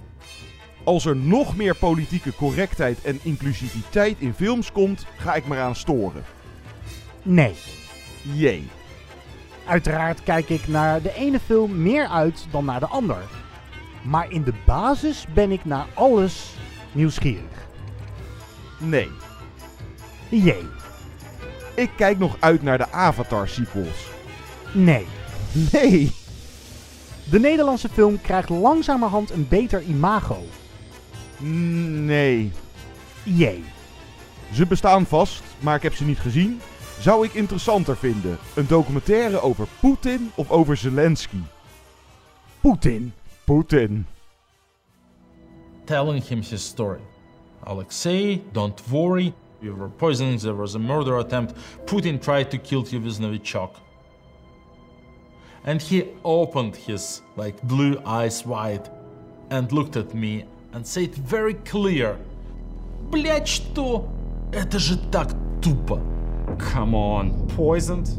[0.84, 5.76] Als er nog meer politieke correctheid en inclusiviteit in films komt, ga ik me aan
[5.76, 6.24] storen.
[7.22, 7.54] Nee.
[8.22, 8.68] Jee.
[9.66, 13.22] Uiteraard kijk ik naar de ene film meer uit dan naar de ander.
[14.02, 16.54] Maar in de basis ben ik naar alles
[16.92, 17.68] nieuwsgierig.
[18.78, 19.08] Nee.
[20.28, 20.66] Jee.
[21.74, 24.08] Ik kijk nog uit naar de Avatar sequels.
[24.72, 25.06] Nee.
[25.72, 26.12] Nee.
[27.30, 30.42] De Nederlandse film krijgt langzamerhand een beter imago.
[31.40, 32.52] Nee.
[33.22, 33.64] Jee.
[34.52, 36.60] Ze bestaan vast, maar ik heb ze niet gezien.
[37.00, 38.38] Zou ik interessanter vinden?
[38.54, 41.40] Een documentaire over Poetin of over Zelensky?
[42.60, 43.12] Poetin.
[43.44, 44.06] Poetin.
[45.90, 47.00] telling him his story.
[47.66, 49.34] Alexei, don't worry.
[49.60, 51.56] You were poisoned, there was a murder attempt.
[51.84, 53.74] Putin tried to kill you with Novichok.
[55.64, 58.88] And he opened his like blue eyes wide
[59.50, 62.17] and looked at me and said very clear,
[63.11, 64.07] Блять, что?
[64.51, 65.99] Это же так тупо.
[66.57, 68.09] Come on, poisoned?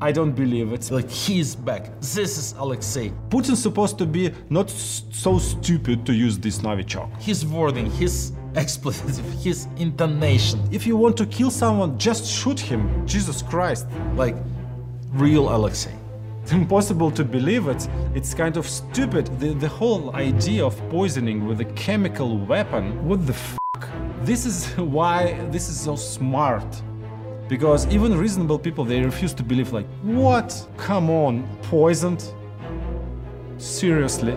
[0.00, 0.90] I don't believe it.
[0.90, 1.88] Like he's back.
[2.00, 3.12] This is Alexei.
[3.30, 7.08] Putin's supposed to be not s- so stupid to use this Novichok.
[7.20, 10.60] His wording, his expletive, his intonation.
[10.70, 13.06] If you want to kill someone, just shoot him.
[13.06, 13.86] Jesus Christ.
[14.16, 14.36] Like
[15.12, 15.92] real Alexei.
[16.49, 17.87] It's impossible to believe it.
[18.15, 19.27] It's kind of stupid.
[19.39, 23.07] The, the whole idea of poisoning with a chemical weapon.
[23.07, 23.87] What the fuck?
[24.23, 26.65] This is why this is so smart.
[27.47, 30.67] Because even reasonable people they refuse to believe like, what?
[30.75, 32.33] Come on, poisoned?
[33.57, 34.35] Seriously?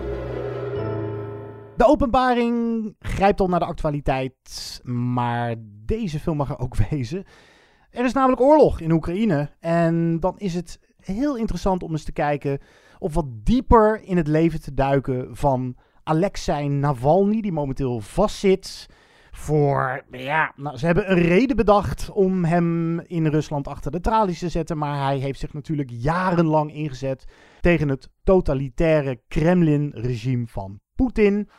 [1.77, 7.23] De openbaring grijpt al naar de actualiteit, maar deze film mag er ook wezen.
[7.89, 12.11] Er is namelijk oorlog in Oekraïne en dan is het heel interessant om eens te
[12.11, 12.59] kijken
[12.99, 18.87] of wat dieper in het leven te duiken van Alexei Navalny, die momenteel vastzit
[19.31, 24.39] voor, ja, nou, ze hebben een reden bedacht om hem in Rusland achter de tralies
[24.39, 27.25] te zetten, maar hij heeft zich natuurlijk jarenlang ingezet
[27.61, 31.49] tegen het totalitaire Kremlin-regime van Poetin.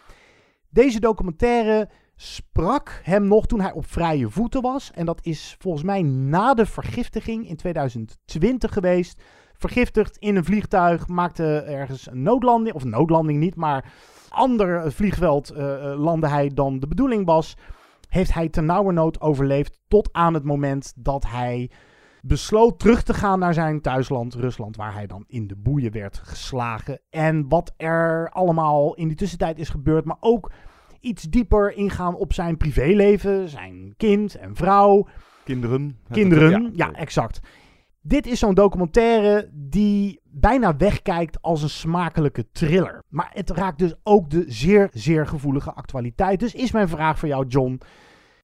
[0.71, 4.91] Deze documentaire sprak hem nog toen hij op vrije voeten was.
[4.91, 9.23] En dat is volgens mij na de vergiftiging in 2020 geweest.
[9.53, 12.75] Vergiftigd in een vliegtuig, maakte ergens een noodlanding.
[12.75, 13.93] Of noodlanding niet, maar
[14.29, 15.59] ander vliegveld uh,
[15.97, 17.57] landde hij dan de bedoeling was.
[18.09, 21.71] Heeft hij ternauwernood overleefd tot aan het moment dat hij
[22.23, 26.19] besloot terug te gaan naar zijn thuisland, Rusland, waar hij dan in de boeien werd
[26.19, 27.01] geslagen.
[27.11, 30.51] En wat er allemaal in die tussentijd is gebeurd, maar ook
[31.05, 35.09] iets dieper ingaan op zijn privéleven, zijn kind en vrouw.
[35.45, 35.99] Kinderen.
[36.11, 37.41] Kinderen, ja, ja exact.
[38.01, 43.03] Dit is zo'n documentaire die bijna wegkijkt als een smakelijke thriller.
[43.09, 46.41] Maar het raakt dus ook de zeer, zeer gevoelige actualiteit.
[46.41, 47.81] Dus is mijn vraag voor jou, John.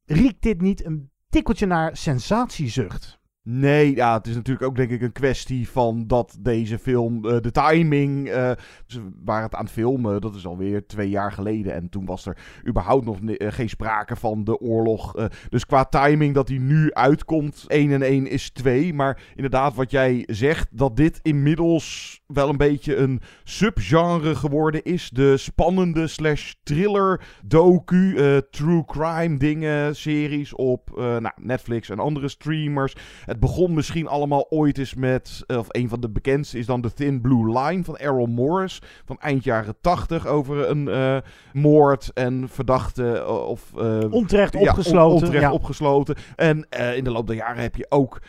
[0.04, 3.19] Riekt dit niet een tikkeltje naar sensatiezucht?
[3.42, 7.40] Nee, ja, het is natuurlijk ook denk ik een kwestie van dat deze film, uh,
[7.40, 8.50] de timing, uh,
[8.86, 11.74] ze waren het aan het filmen, dat is alweer twee jaar geleden.
[11.74, 12.36] En toen was er
[12.68, 15.28] überhaupt nog uh, geen sprake van de oorlog.
[15.48, 18.94] dus qua timing dat hij nu uitkomt, 1 en 1 is 2.
[18.94, 25.10] Maar inderdaad, wat jij zegt, dat dit inmiddels wel een beetje een subgenre geworden is.
[25.10, 28.14] De spannende slash thriller docu,
[28.50, 32.94] true crime dingen, series op nou, Netflix en andere streamers.
[33.30, 36.92] Het begon misschien allemaal ooit eens met, of een van de bekendste is dan The
[36.92, 38.82] Thin Blue Line van Errol Morris.
[39.04, 41.16] Van eind jaren tachtig over een uh,
[41.52, 43.72] moord en verdachte of...
[43.78, 45.06] Uh, onterecht opgesloten.
[45.06, 45.52] On, onterecht ja.
[45.52, 46.14] opgesloten.
[46.36, 48.20] En in de loop der jaren heb je ook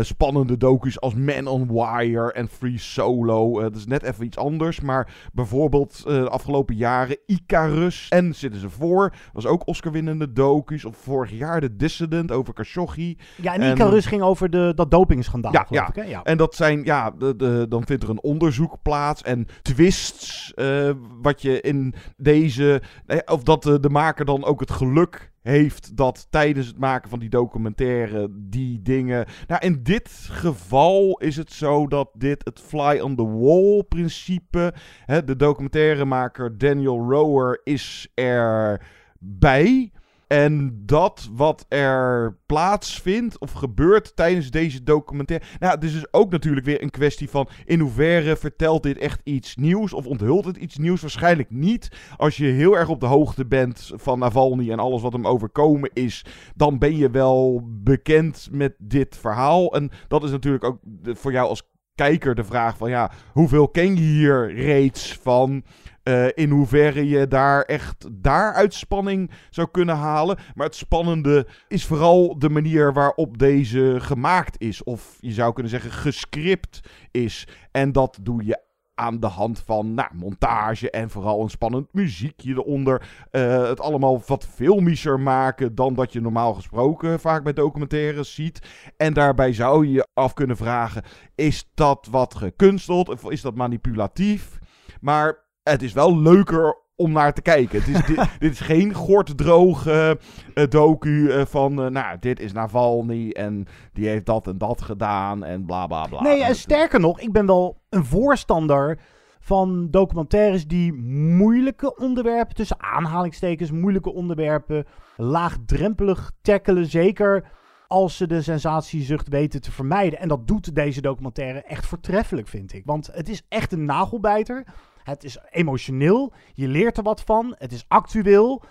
[0.00, 3.60] spannende docu's als Man on Wire en Free Solo.
[3.60, 8.70] dat is net even iets anders, maar bijvoorbeeld de afgelopen jaren Icarus en zitten ze
[8.70, 9.14] voor.
[9.32, 10.84] was ook Oscar-winnende docu's.
[10.84, 13.16] Of vorig jaar The Dissident over Khashoggi.
[13.36, 15.52] Ja, en, en Icarus ging over de, dat dopingschandaal.
[15.52, 15.88] Ja, ja.
[15.88, 16.02] Ik, hè?
[16.02, 16.22] ja.
[16.22, 20.52] en dat zijn, ja, de, de, dan vindt er een onderzoek plaats en twists.
[20.56, 20.90] Uh,
[21.22, 22.82] wat je in deze,
[23.26, 27.18] of dat de, de maker dan ook het geluk heeft dat tijdens het maken van
[27.18, 29.26] die documentaire die dingen.
[29.46, 34.74] Nou, in dit geval is het zo dat dit het fly on the wall principe.
[35.04, 38.82] Hè, de documentairemaker Daniel Rower is er
[39.18, 39.92] bij.
[40.32, 45.46] En dat wat er plaatsvindt of gebeurt tijdens deze documentaire.
[45.58, 49.20] Nou, het is dus ook natuurlijk weer een kwestie van in hoeverre vertelt dit echt
[49.24, 51.00] iets nieuws of onthult het iets nieuws?
[51.00, 51.88] Waarschijnlijk niet.
[52.16, 55.90] Als je heel erg op de hoogte bent van Navalny en alles wat hem overkomen
[55.92, 59.74] is, dan ben je wel bekend met dit verhaal.
[59.74, 61.69] En dat is natuurlijk ook voor jou als
[62.00, 65.62] kijker de vraag van ja, hoeveel ken je hier reeds van?
[66.04, 70.38] Uh, in hoeverre je daar echt daaruit spanning zou kunnen halen.
[70.54, 74.82] Maar het spannende is vooral de manier waarop deze gemaakt is.
[74.82, 77.48] Of je zou kunnen zeggen gescript is.
[77.70, 78.60] En dat doe je
[79.00, 83.08] aan de hand van nou, montage en vooral een spannend muziekje eronder.
[83.32, 88.60] Uh, het allemaal wat filmischer maken dan dat je normaal gesproken vaak bij documentaires ziet.
[88.96, 91.02] En daarbij zou je je af kunnen vragen:
[91.34, 94.58] is dat wat gekunsteld of is dat manipulatief?
[95.00, 97.78] Maar het is wel leuker om naar te kijken.
[97.78, 100.18] Het is, dit, dit is geen gorddroge
[100.54, 104.82] uh, docu uh, van, uh, nou, dit is Navalny en die heeft dat en dat
[104.82, 106.22] gedaan en bla bla bla.
[106.22, 108.98] Nee, en sterker nog, ik ben wel een voorstander
[109.40, 114.86] van documentaires die moeilijke onderwerpen, tussen aanhalingstekens, moeilijke onderwerpen,
[115.16, 116.86] laagdrempelig tackelen.
[116.86, 117.44] Zeker
[117.86, 120.18] als ze de sensatiezucht weten te vermijden.
[120.18, 122.82] En dat doet deze documentaire echt voortreffelijk, vind ik.
[122.84, 124.64] Want het is echt een nagelbijter.
[125.02, 126.32] Het is emotioneel.
[126.54, 127.54] Je leert er wat van.
[127.58, 128.62] Het is actueel.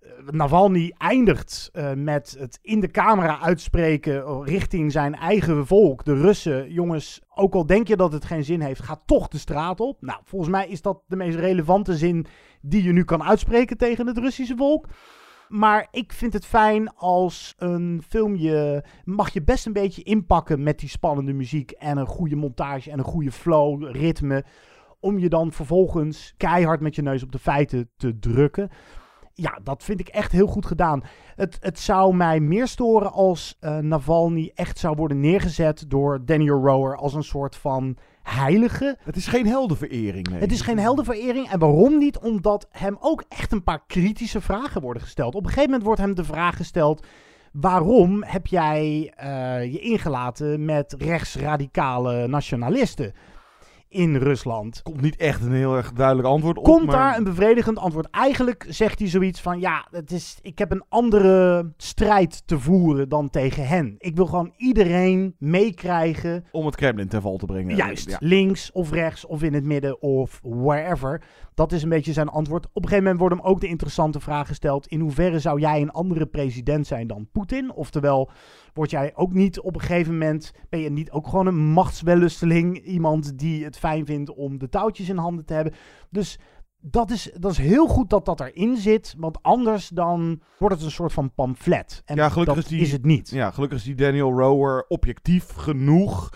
[0.00, 6.14] Eh, Navalny eindigt eh, met het in de camera uitspreken richting zijn eigen volk, de
[6.14, 6.72] Russen.
[6.72, 10.00] Jongens, ook al denk je dat het geen zin heeft, ga toch de straat op.
[10.00, 12.26] Nou, volgens mij is dat de meest relevante zin
[12.60, 14.86] die je nu kan uitspreken tegen het Russische volk.
[15.48, 18.84] Maar ik vind het fijn als een filmje.
[19.04, 21.70] Mag je best een beetje inpakken met die spannende muziek.
[21.70, 24.44] En een goede montage en een goede flow, ritme.
[25.00, 28.70] Om je dan vervolgens keihard met je neus op de feiten te drukken.
[29.34, 31.02] Ja, dat vind ik echt heel goed gedaan.
[31.36, 36.64] Het, het zou mij meer storen als uh, Navalny echt zou worden neergezet door Daniel
[36.64, 38.98] Rower als een soort van heilige.
[39.02, 40.28] Het is geen heldenverering.
[40.28, 40.40] Nee.
[40.40, 41.48] Het is geen heldenverering.
[41.50, 42.18] En waarom niet?
[42.18, 45.34] Omdat hem ook echt een paar kritische vragen worden gesteld.
[45.34, 47.06] Op een gegeven moment wordt hem de vraag gesteld.
[47.52, 53.12] Waarom heb jij uh, je ingelaten met rechtsradicale nationalisten?
[53.90, 54.82] In Rusland.
[54.82, 56.64] Komt niet echt een heel erg duidelijk antwoord op.
[56.64, 56.96] Komt maar...
[56.96, 58.10] daar een bevredigend antwoord?
[58.10, 63.08] Eigenlijk zegt hij zoiets van: ja, het is, ik heb een andere strijd te voeren
[63.08, 63.94] dan tegen hen.
[63.98, 66.44] Ik wil gewoon iedereen meekrijgen.
[66.52, 67.76] Om het Kremlin ten val te brengen.
[67.76, 68.10] Juist.
[68.10, 68.16] Ja.
[68.20, 71.22] Links of rechts of in het midden of wherever.
[71.54, 72.66] Dat is een beetje zijn antwoord.
[72.66, 75.80] Op een gegeven moment wordt hem ook de interessante vraag gesteld: in hoeverre zou jij
[75.80, 77.72] een andere president zijn dan Poetin?
[77.72, 78.30] Oftewel,
[78.74, 82.78] word jij ook niet op een gegeven moment, ben je niet ook gewoon een machtswellusteling,
[82.78, 85.74] iemand die het fijn vindt om de touwtjes in handen te hebben.
[86.10, 86.38] Dus
[86.80, 90.84] dat is, dat is heel goed dat dat erin zit, want anders dan wordt het
[90.84, 92.02] een soort van pamflet.
[92.04, 93.30] En ja, gelukkig dat is, die, is het niet.
[93.30, 96.30] Ja, gelukkig is die Daniel Rower objectief genoeg.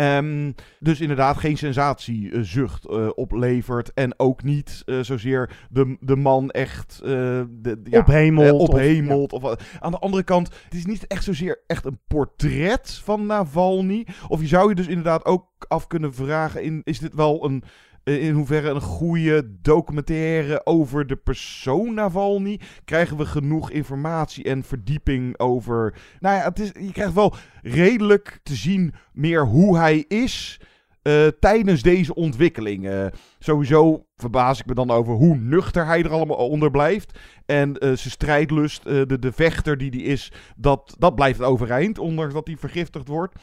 [0.00, 3.92] Um, dus inderdaad geen sensatiezucht uh, oplevert.
[3.94, 7.08] En ook niet uh, zozeer de, de man echt uh,
[7.50, 8.68] de, ja, ophemelt.
[8.68, 9.48] ophemelt of, ja.
[9.48, 14.06] of, aan de andere kant, het is niet echt zozeer echt een portret van Navalny.
[14.28, 17.62] Of je zou je dus inderdaad ook af kunnen vragen, in, is dit wel een
[18.08, 22.60] in hoeverre een goede documentaire over de persoon Navalny.
[22.84, 25.94] Krijgen we genoeg informatie en verdieping over.
[26.20, 30.60] Nou ja, het is, je krijgt wel redelijk te zien meer hoe hij is.
[31.02, 32.84] Uh, tijdens deze ontwikkeling.
[32.84, 33.06] Uh,
[33.38, 37.18] sowieso verbaas ik me dan over hoe nuchter hij er allemaal onder blijft.
[37.46, 42.34] En uh, zijn strijdlust, de, de vechter die hij is, dat, dat blijft overeind, ondanks
[42.34, 43.34] dat hij vergiftigd wordt.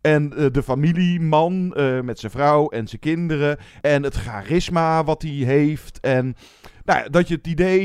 [0.00, 3.58] En uh, de familieman uh, met zijn vrouw en zijn kinderen.
[3.80, 6.00] En het charisma wat hij heeft.
[6.00, 6.36] En
[6.84, 7.80] nou, dat je het idee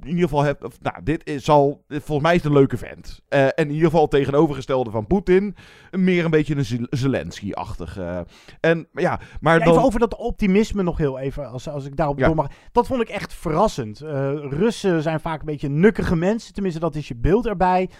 [0.00, 0.64] in ieder geval hebt.
[0.64, 1.84] Of, nou, dit is al.
[1.88, 3.20] Volgens mij is het een leuke vent.
[3.28, 5.56] Uh, en in ieder geval het tegenovergestelde van Poetin.
[5.90, 8.26] Meer een beetje een Zelensky-achtige.
[8.60, 9.72] en ja, maar ja, dan.
[9.72, 11.50] Even over dat optimisme nog heel even.
[11.50, 12.26] Als, als ik daarop Ja.
[12.26, 12.48] door mag.
[12.72, 14.02] Dat vond ik echt verrassend.
[14.02, 14.08] Uh,
[14.50, 16.54] Russen zijn vaak een beetje nukkige mensen.
[16.54, 17.90] Tenminste, dat is je beeld erbij.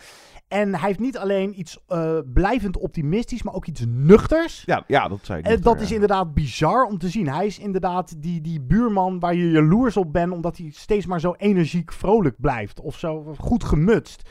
[0.48, 4.62] En hij heeft niet alleen iets uh, blijvend optimistisch, maar ook iets nuchters.
[4.66, 5.46] Ja, ja dat zei ik.
[5.46, 5.82] En dat ja.
[5.82, 7.28] is inderdaad bizar om te zien.
[7.28, 11.20] Hij is inderdaad die, die buurman waar je jaloers op bent, omdat hij steeds maar
[11.20, 12.80] zo energiek vrolijk blijft.
[12.80, 14.30] Of zo goed gemutst.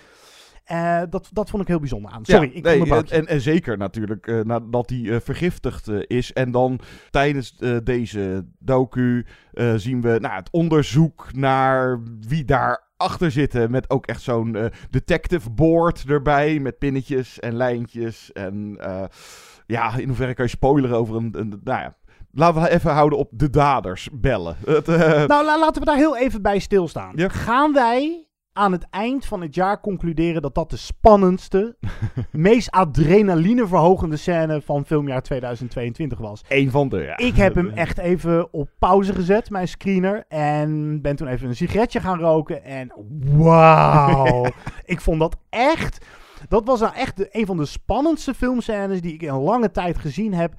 [0.72, 2.26] Uh, dat, dat vond ik heel bijzonder aan.
[2.26, 6.34] Sorry, Ja, ik nee, en, en zeker natuurlijk uh, nadat hij uh, vergiftigd uh, is.
[6.34, 9.26] En dan tijdens deze docu
[9.76, 13.72] zien we nou, het onderzoek naar wie daar achter zitten.
[13.72, 16.60] Met ook echt zo'n detective board erbij.
[16.60, 18.32] Met pinnetjes en lijntjes.
[18.32, 18.78] En
[19.66, 21.40] ja, in hoeverre kan je spoileren over een...
[21.40, 21.96] een nou ja,
[22.38, 24.56] Laten we even houden op de daders bellen.
[24.66, 27.12] Het, nou, la laten we daar heel even bij stilstaan.
[27.16, 27.30] Ja.
[27.30, 28.26] Gaan wij
[28.58, 31.76] aan het eind van het jaar concluderen dat dat de spannendste,
[32.32, 36.44] meest adrenalineverhogende scène van filmjaar 2022 was.
[36.48, 37.18] Eén van de, ja.
[37.18, 40.26] Ik heb hem echt even op pauze gezet, mijn screener.
[40.28, 42.64] En ben toen even een sigaretje gaan roken.
[42.64, 42.92] En
[43.24, 44.46] wauw,
[44.86, 46.06] ik vond dat echt...
[46.50, 49.98] Dat was nou echt de, een van de spannendste filmscènes die ik in lange tijd
[49.98, 50.54] gezien heb.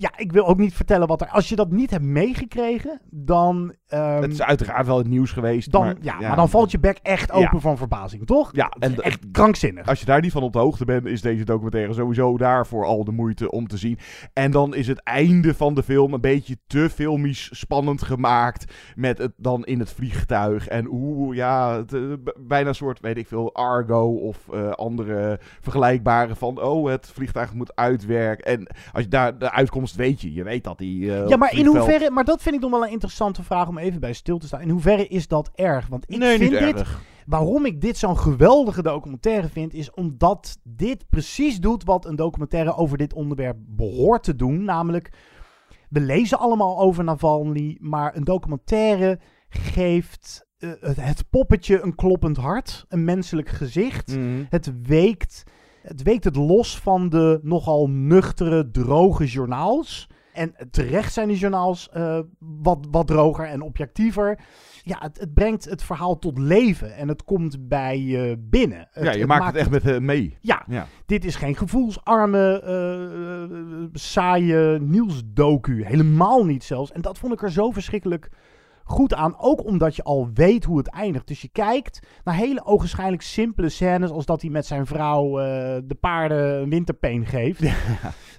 [0.00, 1.28] Ja, ik wil ook niet vertellen wat er...
[1.28, 3.74] Als je dat niet hebt meegekregen, dan...
[3.88, 5.72] Um, het is uiteraard wel het nieuws geweest.
[5.72, 7.60] Dan, maar, ja, ja, maar dan valt je bek echt open ja.
[7.60, 8.50] van verbazing, toch?
[8.52, 9.86] Ja, en echt krankzinnig.
[9.86, 13.04] Als je daar niet van op de hoogte bent, is deze documentaire sowieso daarvoor al
[13.04, 13.98] de moeite om te zien.
[14.32, 18.72] En dan is het einde van de film een beetje te filmisch spannend gemaakt.
[18.94, 20.68] Met het dan in het vliegtuig.
[20.68, 25.40] En oeh, ja, het, uh, bijna een soort, weet ik veel, Argo of uh, andere
[25.60, 26.62] vergelijkbare van...
[26.62, 28.44] Oh, het vliegtuig moet uitwerken.
[28.44, 30.32] En als je daar de uitkomst weet je.
[30.32, 31.00] Je weet dat die.
[31.00, 32.10] Uh, ja, maar in hoeverre.
[32.10, 34.60] Maar dat vind ik nog wel een interessante vraag om even bij stil te staan.
[34.60, 35.86] In hoeverre is dat erg?
[35.86, 36.74] Want ik nee, vind niet dit.
[36.74, 37.02] Erg.
[37.26, 42.76] Waarom ik dit zo'n geweldige documentaire vind, is omdat dit precies doet wat een documentaire
[42.76, 44.64] over dit onderwerp behoort te doen.
[44.64, 45.10] Namelijk
[45.88, 52.36] We lezen allemaal over Navalny, maar een documentaire geeft eh, het, het poppetje een kloppend
[52.36, 54.16] hart, een menselijk gezicht.
[54.16, 54.44] Mhm.
[54.48, 55.42] Het weekt,
[55.82, 60.08] het weekt het los van de nogal nuchtere, droge journaals.
[60.32, 64.38] En terecht zijn die journaals eh, wat, wat droger en objectiever.
[64.82, 68.88] Ja, het, het brengt het verhaal tot leven en het komt bij je binnen.
[68.90, 70.36] Het- ja, je maakt het echt met eh, mee.
[70.40, 70.86] Ja, Ja.
[71.06, 75.84] dit is geen gevoelsarme, eh, saaie nieuwsdocu.
[75.84, 76.92] Helemaal niet zelfs.
[76.92, 78.28] En dat vond ik er zo verschrikkelijk
[78.90, 79.38] goed aan.
[79.38, 81.26] Ook omdat je al weet hoe het eindigt.
[81.26, 84.10] Dus je kijkt naar hele ogenschijnlijk simpele scènes...
[84.10, 85.44] als dat hij met zijn vrouw eh,
[85.84, 87.62] de paarden een winterpeen geeft.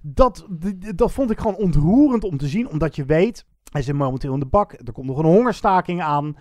[0.04, 0.48] Dat,
[0.96, 2.70] dat vond ik gewoon ontroerend om te zien.
[2.70, 4.72] Omdat je weet, hij zit momenteel in de bak.
[4.72, 6.36] Er komt nog een hongerstaking aan.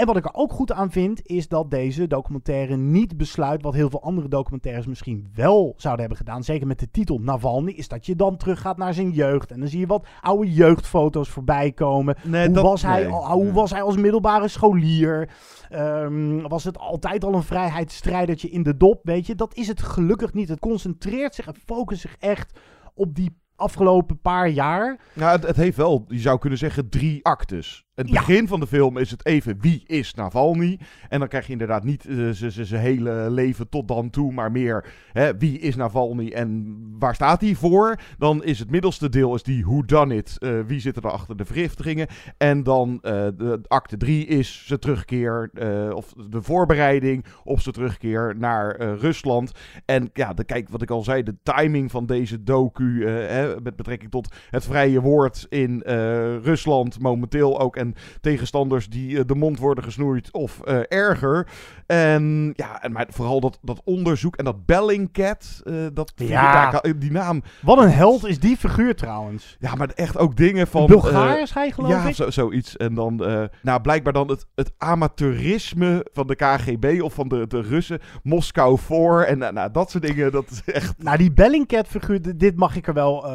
[0.00, 3.74] En wat ik er ook goed aan vind, is dat deze documentaire niet besluit wat
[3.74, 6.44] heel veel andere documentaires misschien wel zouden hebben gedaan.
[6.44, 9.50] Zeker met de titel Navalny, is dat je dan teruggaat naar zijn jeugd.
[9.50, 12.16] En dan zie je wat oude jeugdfoto's voorbij komen.
[12.24, 13.10] Nee, hoe, dat- was hij, nee.
[13.12, 13.52] hoe Ja.
[13.52, 15.30] was hij als middelbare scholier?
[15.68, 19.00] Ehm, was het altijd al een vrijheidsstrijdertje in de dop?
[19.02, 20.48] Weet je, dat is het gelukkig niet.
[20.48, 22.58] Het concentreert zich en focust zich echt
[22.94, 25.00] op die afgelopen paar jaar.
[25.12, 27.86] Ja, het, het heeft wel, je zou kunnen zeggen, drie actes.
[28.00, 28.18] Het Ja.
[28.18, 30.78] begin van de film is het even wie is Navalny.
[31.08, 34.32] En dan krijg je inderdaad niet eh, z- z- zijn hele leven tot dan toe,
[34.32, 37.96] maar meer hè, wie is Navalny en waar staat hij voor.
[38.18, 41.36] Dan is het middelste deel is die who done it, eh, wie zit er achter
[41.36, 42.06] de vergiftigingen.
[42.36, 47.74] En dan eh, de acte drie is zijn terugkeer, eh, of de voorbereiding op zijn
[47.74, 49.52] terugkeer naar eh, Rusland.
[49.84, 53.60] En ja, de, kijk wat ik al zei, de timing van deze docu eh, hè,
[53.62, 55.94] met betrekking tot het vrije woord in eh,
[56.36, 57.76] Rusland momenteel ook.
[57.76, 57.89] En
[58.20, 61.46] tegenstanders die eh, de mond worden gesnoeid of eh, erger.
[61.86, 66.82] En ja, en maar vooral dat, dat onderzoek en dat Bellingcat, eh, dat Ja.
[66.98, 67.42] die naam.
[67.62, 69.56] Wat een held is die figuur trouwens.
[69.58, 70.86] Ja, maar echt ook dingen van...
[70.86, 72.14] Bulgaar is hij, geloof ja, ik?
[72.14, 72.76] Zo, zoiets.
[72.76, 73.16] En dan,
[73.62, 78.00] nou, blijkbaar dan het, het amateurisme van de KGB of van de, de Russen.
[78.22, 80.32] Moskou voor en nou, dat soort dingen.
[80.32, 81.02] Dat is echt...
[81.02, 83.26] Nou, die Bellingcat-figuur, dit mag ik er wel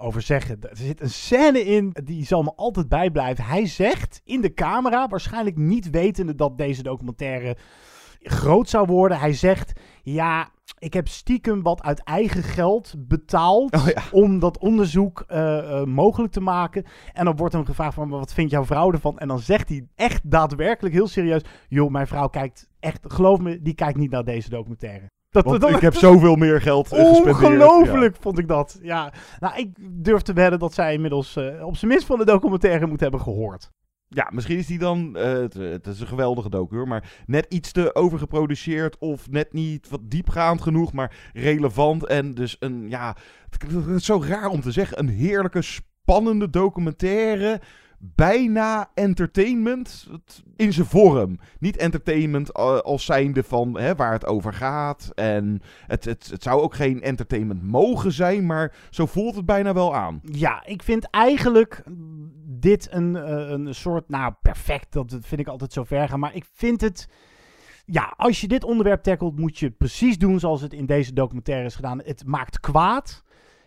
[0.00, 0.56] over zeggen.
[0.60, 3.44] Er zit een scène in, die zal me altijd bijblijven.
[3.44, 7.56] Hij zegt in de camera, waarschijnlijk niet wetende dat deze documentaire
[8.20, 9.18] groot zou worden.
[9.18, 14.02] Hij zegt, ja, ik heb stiekem wat uit eigen geld betaald Oh ja.
[14.10, 16.84] om dat onderzoek eh, eh, mogelijk te maken.
[17.12, 19.18] En dan wordt hem gevraagd van, "Maar wat vindt jouw vrouw ervan?
[19.18, 23.62] En dan zegt hij echt daadwerkelijk heel serieus, joh, mijn vrouw kijkt echt, geloof me,
[23.62, 25.10] die kijkt niet naar deze documentaire.
[25.30, 27.36] Dat, Want dat- ik heb zoveel meer geld eh, gespendeerd.
[27.44, 28.78] Ongelooflijk vond ik dat.
[28.82, 29.12] Ja.
[29.40, 32.86] Nou, ik durf te wedden dat zij inmiddels eh, op zijn minst van de documentaire
[32.86, 33.70] moet hebben gehoord.
[34.14, 37.94] Ja, misschien is die dan, eh, het, is een geweldige docu maar net iets te
[37.94, 43.16] overgeproduceerd of net niet wat diepgaand genoeg, maar relevant en dus een, ja,
[43.50, 47.60] het is zo raar om te zeggen, een heerlijke, spannende documentaire,
[48.14, 50.08] bijna entertainment
[50.56, 51.38] in zijn vorm.
[51.58, 56.42] Niet entertainment eh, als zijnde van hè, waar het over gaat en het, het, het
[56.42, 60.20] zou ook geen entertainment mogen zijn, maar zo voelt het bijna wel aan.
[60.22, 61.82] Ja, ik vind eigenlijk
[62.44, 66.34] dit een, eh, een soort, nou perfect, dat vind ik altijd zo ver gaan, maar
[66.34, 67.08] ik vind het...
[67.86, 71.66] Ja, als je dit onderwerp tackelt, moet je precies doen zoals het in deze documentaire
[71.66, 72.02] is gedaan.
[72.04, 73.22] Het maakt kwaad,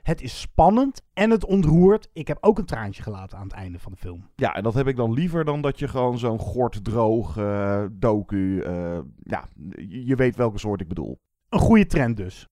[0.07, 2.09] het is spannend en het ontroert.
[2.13, 4.29] Ik heb ook een traantje gelaten aan het einde van de film.
[4.35, 8.59] Ja, en dat heb ik dan liever dan dat je gewoon zo'n gorddroog eh docu...
[8.59, 11.19] eh, ja, je je weet welke soort ik bedoel.
[11.49, 12.47] Een goede trend dus.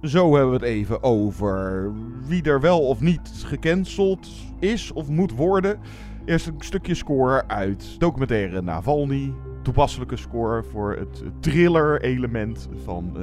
[0.00, 1.92] Zo hebben we het even over
[2.26, 5.80] wie er wel of niet gecanceld is of moet worden.
[6.24, 9.34] Eerst een stukje score uit documentaire Navalny.
[9.62, 13.22] Toepasselijke score voor het thriller-element van eh,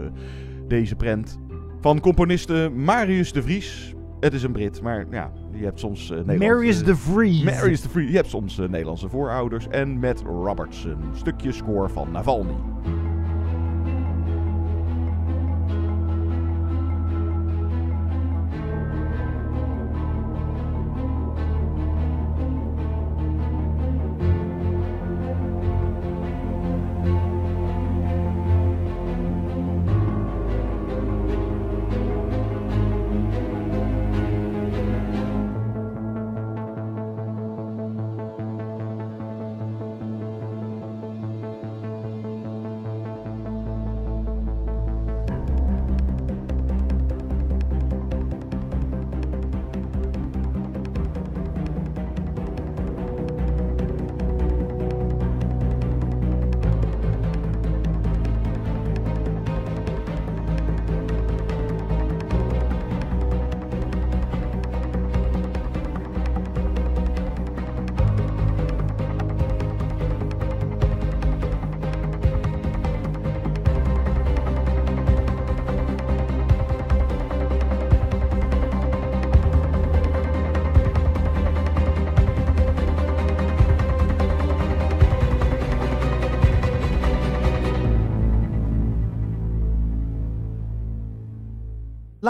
[0.67, 1.39] deze prent.
[1.81, 3.93] Van componiste Marius de Vries.
[4.19, 6.47] Het is een Brit, maar ja, je hebt soms eh Nederlandse...
[6.47, 7.43] Marius de Vries.
[7.43, 8.09] Marius de Vries.
[8.09, 9.67] Je hebt soms eh, Nederlandse voorouders.
[9.67, 10.97] En met Robertson.
[11.13, 12.55] Stukje score van Navalny.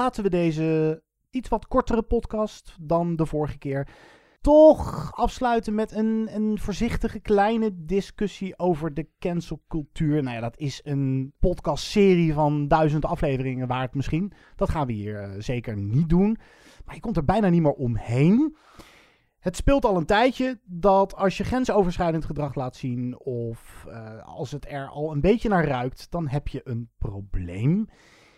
[0.02, 3.88] Laten we deze iets wat kortere podcast dan de vorige keer
[4.42, 10.24] toch afsluiten met een, een voorzichtige kleine discussie over de cancelcultuur.
[10.24, 14.32] Nou ja, dat is een podcastserie van duizend afleveringen waard misschien.
[14.56, 16.38] Dat gaan we hier eh, zeker niet doen.
[16.86, 18.56] Maar je komt er bijna niet meer omheen.
[19.40, 24.52] Het speelt al een tijdje dat als je grensoverschrijdend gedrag laat zien of eh, als
[24.52, 27.88] het er al een beetje naar ruikt, dan heb je een probleem.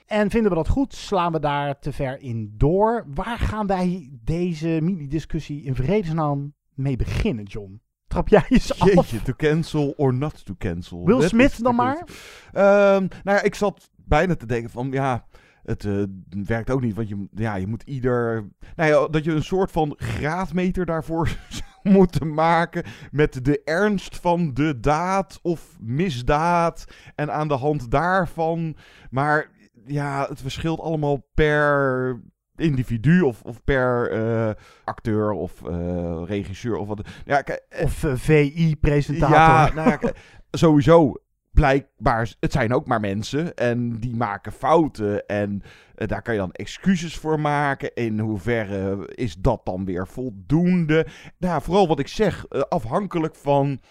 [0.06, 0.94] En vinden we dat goed?
[0.94, 3.06] Slaan we daar te ver in door?
[3.14, 7.82] Waar gaan wij deze mini-discussie in vredesnaam mee beginnen, John?
[8.08, 8.94] Trap jij eens af?
[8.94, 11.06] Jeetje, to cancel or not to cancel.
[11.06, 12.08] Will Dat Smith dan maar?
[12.52, 15.26] Ehm, nou ja, ik zat bijna te denken van, ja,
[15.64, 16.04] het eh,
[16.46, 16.96] werkt ook niet.
[16.96, 18.50] Want je, ja, je moet ieder...
[18.76, 24.18] Nou ja, dat je een soort van graadmeter daarvoor zou moeten maken met de ernst
[24.18, 26.86] van de daad of misdaad.
[27.16, 28.76] En aan de hand daarvan...
[29.10, 29.50] Maar
[29.86, 32.22] ja, het verschilt allemaal per
[32.56, 34.50] individu of, of per eh,
[34.84, 37.08] acteur of eh, regisseur of wat.
[37.26, 39.36] Ja, eh, Of VI-presentator.
[39.36, 40.12] ja, nou ja,
[40.52, 41.14] sowieso.
[41.52, 45.26] Blijkbaar, het zijn ook maar mensen en die maken fouten.
[45.26, 45.64] En
[45.96, 47.94] daar kan je dan excuses voor maken.
[47.94, 51.08] In hoeverre is dat dan weer voldoende?
[51.38, 53.82] Nou, vooral wat ik zeg, afhankelijk van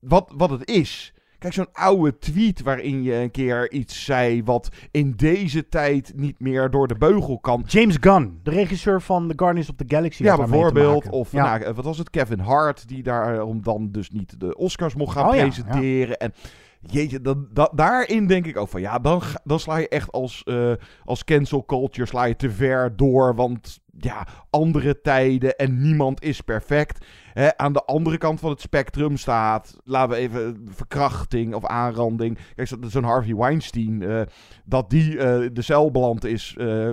[0.00, 1.14] wat, wat het is.
[1.40, 6.40] Kijk, zo'n oude tweet waarin je een keer iets zei wat in deze tijd niet
[6.40, 7.64] meer door de beugel kan.
[7.66, 10.22] James Gunn, de regisseur van The Guardians of the Galaxy.
[10.22, 11.08] Ja, bijvoorbeeld.
[11.08, 11.58] Of Ja.
[11.58, 12.10] nou, wat was het?
[12.10, 16.16] Kevin Hart, die daarom dan dus niet de Oscars mocht gaan Oh ja, presenteren.
[16.18, 16.32] En
[16.80, 20.42] jeetje, dan, da- daarin denk ik ook van ja, dan, dan sla je echt als,
[20.44, 20.72] eh,
[21.04, 23.34] als cancel culture sla je te ver door.
[23.34, 27.04] Want ja, andere tijden en niemand is perfect.
[27.32, 32.38] Hè, aan de andere kant van het spectrum staat, laten we even verkrachting of aanranding.
[32.54, 34.20] Kijk, zo- zo'n Harvey Weinstein, eh,
[34.64, 36.92] dat die eh, de cel beland is, eh,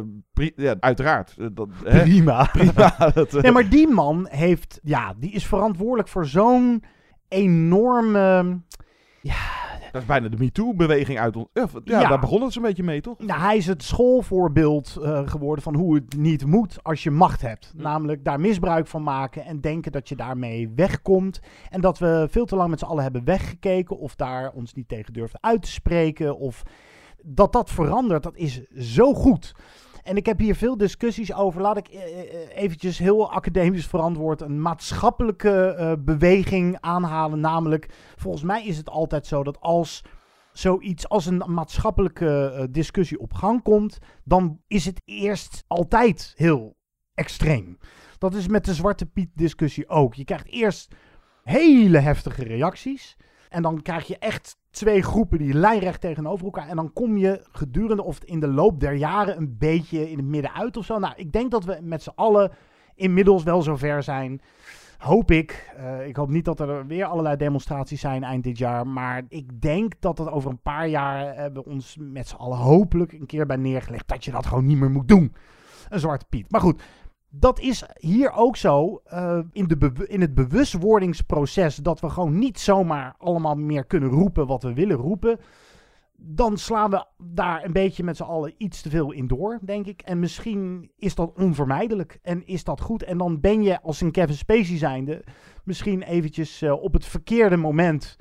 [0.56, 1.36] ja, uiteraard.
[1.56, 2.02] Dat, hè?
[2.02, 2.43] Prima.
[2.54, 2.95] Prima.
[3.14, 6.84] dat, Nee, maar die man heeft, ja, die is verantwoordelijk voor zo'n
[7.28, 8.60] enorme.
[9.98, 11.48] Dat is bijna de MeToo-beweging uit ons.
[11.54, 12.10] Ja, ja, Ja.
[12.10, 13.20] daar begon het zo'n beetje mee, toch?
[13.20, 17.41] Nou, hij is het schoolvoorbeeld eh, geworden van hoe het niet moet als je macht
[17.41, 17.74] hebt.
[17.76, 21.39] Namelijk daar misbruik van maken en denken dat je daarmee wegkomt.
[21.70, 24.88] En dat we veel te lang met z'n allen hebben weggekeken of daar ons niet
[24.88, 26.38] tegen durfden uit te spreken.
[26.38, 26.64] Of
[27.24, 29.56] dat dat verandert, dat is zo goed.
[30.08, 31.62] En ik heb hier veel discussies over.
[31.62, 37.39] Laat ik eh, eh, eventjes heel academisch verantwoord een maatschappelijke eh, beweging aanhalen.
[37.39, 40.03] Namelijk, volgens mij is het altijd zo dat als
[40.51, 46.78] zoiets als een maatschappelijke discussie op gang komt, dan is het eerst altijd heel
[47.14, 47.78] extreem.
[48.18, 50.14] Dat is met de Zwarte Piet discussie ook.
[50.14, 50.95] Je krijgt eerst
[51.43, 53.18] hele heftige reacties.
[53.49, 56.67] En dan krijg je echt twee groepen die lijnrecht tegenover elkaar.
[56.67, 60.28] En dan kom je gedurende of in de loop der jaren een beetje in het
[60.28, 60.99] midden uit of zo.
[60.99, 62.51] Nou, ik denk dat we met z'n allen
[62.95, 64.41] inmiddels wel zover zijn.
[64.97, 65.73] Hoop ik.
[65.78, 68.88] Eh, ik hoop niet dat er weer allerlei demonstraties zijn eind dit jaar.
[68.88, 72.57] Maar ik denk dat het over een paar jaar hebben we ons met z'n allen
[72.57, 74.07] hopelijk een keer bij neergelegd.
[74.07, 75.36] Dat je dat gewoon niet meer moet doen.
[75.89, 76.51] Een zwarte Piet.
[76.51, 76.84] Maar goed,
[77.30, 81.75] dat is hier ook zo eh, in, de in het bewustwordingsproces.
[81.75, 85.39] Dat we gewoon niet zomaar allemaal meer kunnen roepen wat we willen roepen.
[86.19, 89.86] Dan slaan we daar een beetje met z'n allen iets te veel in door, denk
[89.86, 90.01] ik.
[90.01, 93.03] En misschien is dat onvermijdelijk en is dat goed.
[93.03, 95.23] En dan ben je als een Kevin Spacey zijnde
[95.63, 98.17] misschien eventjes eh, op het verkeerde moment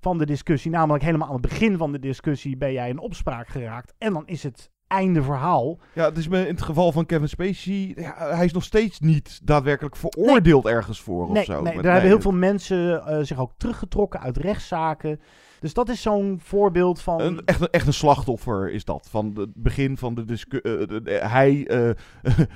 [0.00, 0.70] van de discussie.
[0.70, 3.94] Namelijk helemaal aan het begin van de discussie ben jij in opspraak geraakt.
[3.98, 5.78] En dan is het einde verhaal.
[5.92, 9.00] Ja, het is me in het geval van Kevin Spacey, ja, hij is nog steeds
[9.00, 11.62] niet daadwerkelijk veroordeeld ergens voor Nee, of zo.
[11.62, 15.20] nee, daar hebben heel veel mensen eh, zich ook teruggetrokken uit rechtszaken.
[15.60, 17.20] Dus dat is zo'n voorbeeld van...
[17.20, 19.06] Een, echt, een, echt een slachtoffer is dat.
[19.10, 20.86] Van het begin van de discussie.
[21.20, 21.66] hij.
[21.66, 21.90] eh,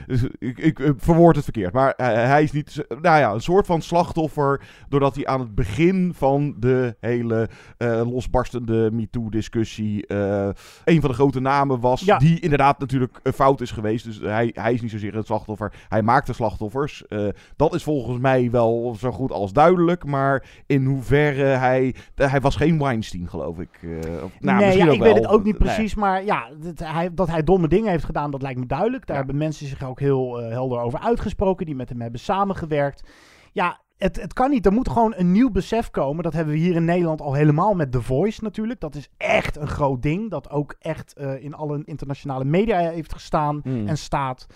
[0.38, 1.72] ik, ik eh, verwoord het verkeerd.
[1.72, 2.84] Maar hij, hij is niet.
[2.88, 4.60] Nou ja, een soort van slachtoffer.
[4.88, 10.06] Doordat hij aan het begin van de hele eh, losbarstende MeToo-discussie.
[10.06, 10.48] eh,
[10.84, 12.00] een van de grote namen was.
[12.00, 12.18] Ja.
[12.18, 14.04] Die inderdaad natuurlijk fout is geweest.
[14.04, 15.72] Dus hij, hij is niet zozeer het slachtoffer.
[15.88, 17.06] Hij maakt de slachtoffers.
[17.06, 20.04] Eh, dat is volgens mij wel zo goed als duidelijk.
[20.04, 21.94] Maar in hoeverre hij.
[22.14, 23.78] hij was geen Weinstein, geloof ik.
[23.82, 25.68] Eh, of- nou, nee, ja, ik weet het ook niet Nee.
[25.68, 25.94] precies.
[25.94, 29.06] Maar ja, dat hij, dat hij domme dingen heeft gedaan, dat lijkt me duidelijk.
[29.06, 31.66] Daar hebben mensen zich ook heel eh, helder over uitgesproken.
[31.66, 33.08] Die met hem hebben samengewerkt.
[33.52, 34.66] Ja, het, het kan niet.
[34.66, 36.22] Er moet gewoon een nieuw besef komen.
[36.22, 38.80] Dat hebben we hier in Nederland al helemaal met The Voice natuurlijk.
[38.80, 40.30] Dat is echt een groot ding.
[40.30, 43.88] Dat ook echt eh, in alle internationale media heeft gestaan Hmm.
[43.88, 44.46] en staat.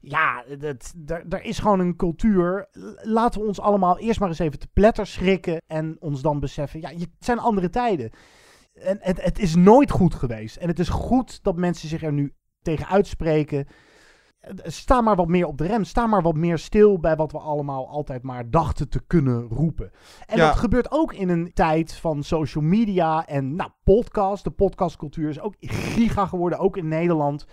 [0.00, 0.94] Ja, dat,
[1.28, 2.68] er, is gewoon een cultuur.
[3.02, 5.62] Laten we ons allemaal eerst maar eens even te pletter schrikken.
[5.66, 8.10] En ons dan beseffen, ja, het zijn andere tijden.
[8.74, 10.56] En het, het is nooit goed geweest.
[10.56, 13.66] En het is goed dat mensen zich er nu tegen uitspreken.
[14.62, 15.84] Sta maar wat meer op de rem.
[15.84, 19.90] Sta maar wat meer stil bij wat we allemaal altijd maar dachten te kunnen roepen.
[20.26, 20.46] En Ja.
[20.46, 24.44] dat gebeurt ook in een tijd van social media en nou, podcast.
[24.44, 27.46] De podcastcultuur is ook giga geworden, ook in Nederland.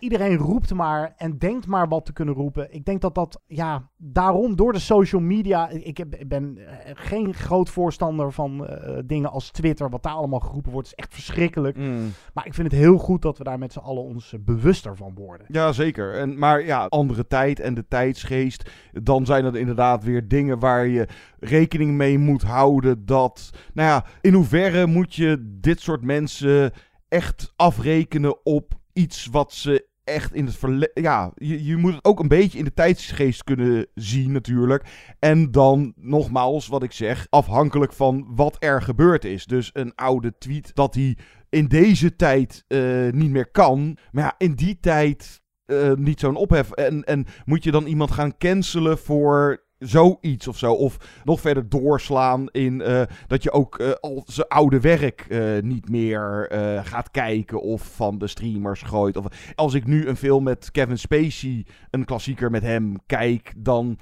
[0.00, 2.74] Iedereen roept maar en denkt maar wat te kunnen roepen.
[2.74, 5.68] Ik denk dat dat, ja, daarom door de social media.
[5.68, 10.12] Ik heb, ik ben eh, geen groot voorstander van eh, dingen als Twitter, wat daar
[10.12, 10.86] allemaal geroepen wordt.
[10.86, 11.76] is echt verschrikkelijk.
[11.76, 12.12] Mm.
[12.34, 14.96] Maar ik vind het heel goed dat we daar met z'n allen ons eh, bewuster
[14.96, 15.46] van worden.
[15.48, 16.14] Ja, zeker.
[16.14, 18.70] En, maar ja, andere tijd en de tijdsgeest.
[18.92, 23.06] Dan zijn dat inderdaad weer dingen waar je rekening mee moet houden.
[23.06, 26.72] Dat, nou ja, in hoeverre moet je dit soort mensen
[27.08, 31.02] echt afrekenen op iets wat ze echt in het verleden.
[31.02, 34.84] Ja, je, je moet het ook een beetje in de tijdsgeest kunnen zien, natuurlijk.
[35.18, 39.46] En dan nogmaals, wat ik zeg, afhankelijk van wat er gebeurd is.
[39.46, 41.16] Dus een oude tweet dat hij
[41.48, 43.96] in deze tijd eh, niet meer kan.
[44.10, 46.70] Maar ja, in die tijd eh, niet zo'n ophef.
[46.70, 50.72] En, en moet je dan iemand gaan cancelen voor zoiets of zo?
[50.72, 55.62] Of nog verder doorslaan in eh, dat je ook eh, al zijn oude werk eh,
[55.62, 56.48] niet meer
[56.84, 59.16] gaat kijken of van de streamers gooit.
[59.16, 63.98] Of, als ik nu een film met Kevin Spacey, een klassieker met hem, kijk, dan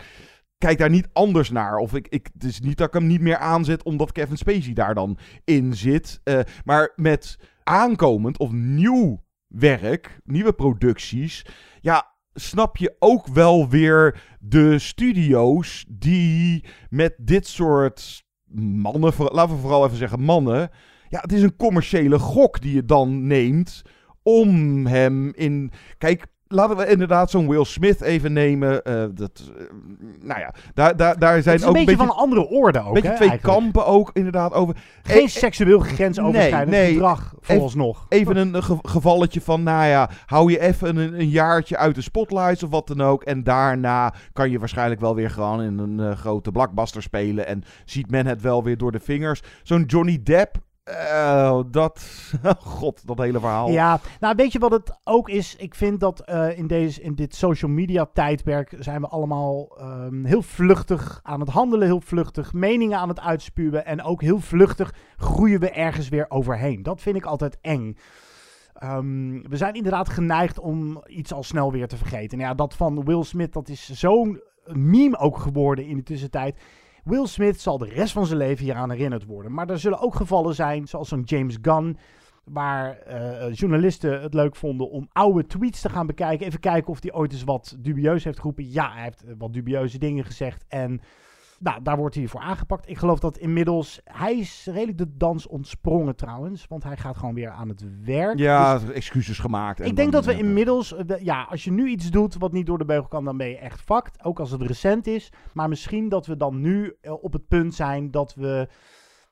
[0.59, 1.76] kijk daar niet anders naar.
[1.76, 4.72] Of ik, ik, het is niet dat ik hem niet meer aanzet omdat Kevin Spacey
[4.72, 6.20] daar dan in zit.
[6.64, 11.47] Maar met aankomend of nieuw werk, nieuwe producties,
[11.81, 18.24] ja, snap je ook wel weer de studio's die met dit soort
[18.55, 20.70] mannen, laten we vooral even zeggen mannen,
[21.09, 23.82] ja, het is een commerciële gok die je dan neemt
[24.22, 25.70] om hem in.
[25.99, 28.82] Kijk, laten we inderdaad zo'n Will Smith even nemen.
[28.84, 29.64] eh, dat, eh,
[30.22, 32.92] nou ja, daar, daar, daar zijn ook een beetje van een andere orde ook, Een
[32.92, 33.59] beetje hè, twee eigenlijk.
[33.61, 34.76] kampen ook inderdaad over.
[35.03, 36.92] Geen Eh, seksueel grensoverschrijdend nee, nee.
[36.92, 38.07] gedrag, vooralsnog.
[38.09, 41.94] Even, even een ge- gevalletje van, nou ja, hou je even een, een jaartje uit
[41.94, 43.22] de spotlights of wat dan ook.
[43.22, 47.46] En daarna kan je waarschijnlijk wel weer gewoon in een grote blockbuster spelen.
[47.46, 49.42] En ziet men het wel weer door de vingers.
[49.62, 50.57] Zo'n Johnny Depp,
[50.89, 52.22] eh, dat,
[52.59, 53.70] god, dat hele verhaal.
[53.70, 55.57] Ja, nou weet je wat het ook is?
[55.57, 60.24] Ik vind dat eh, in, deze, in dit social media tijdperk zijn we allemaal ehm,
[60.24, 64.95] heel vluchtig aan het handelen, heel vluchtig meningen aan het uitspuwen en ook heel vluchtig
[65.16, 66.82] groeien we ergens weer overheen.
[66.82, 67.97] Dat vind ik altijd eng.
[68.74, 72.39] Ehm, we zijn inderdaad geneigd om iets al snel weer te vergeten.
[72.39, 74.41] Ja, dat van Will Smith, dat is zo'n
[74.72, 76.57] meme ook geworden in de tussentijd.
[77.09, 79.52] Will Smith zal de rest van zijn leven hieraan herinnerd worden.
[79.52, 81.98] Maar er zullen ook gevallen zijn, zoals zo'n James Gunn,
[82.44, 86.46] waar eh, journalisten het leuk vonden om oude tweets te gaan bekijken.
[86.46, 88.70] Even kijken of hij ooit eens wat dubieus heeft geroepen.
[88.70, 90.64] Ja, hij heeft eh, wat dubieuze dingen gezegd.
[90.68, 91.00] En
[91.59, 92.88] nou, daar wordt hij voor aangepakt.
[92.88, 94.00] Ik geloof dat inmiddels...
[94.04, 96.66] Hij is redelijk de dans ontsprongen trouwens.
[96.68, 98.38] Want hij gaat gewoon weer aan het werk.
[98.38, 99.80] Ja, Dus excuses gemaakt.
[99.80, 102.52] en ik denk dat we eh, inmiddels, eh, ja, als je nu iets doet wat
[102.52, 104.24] niet door de beugel kan, dan ben je echt fucked.
[104.24, 105.32] Ook als het recent is.
[105.52, 108.68] Maar misschien dat we dan nu eh, op het punt zijn dat we,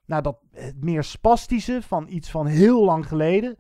[0.07, 3.57] nou, dat het meer spastische van iets van heel lang geleden,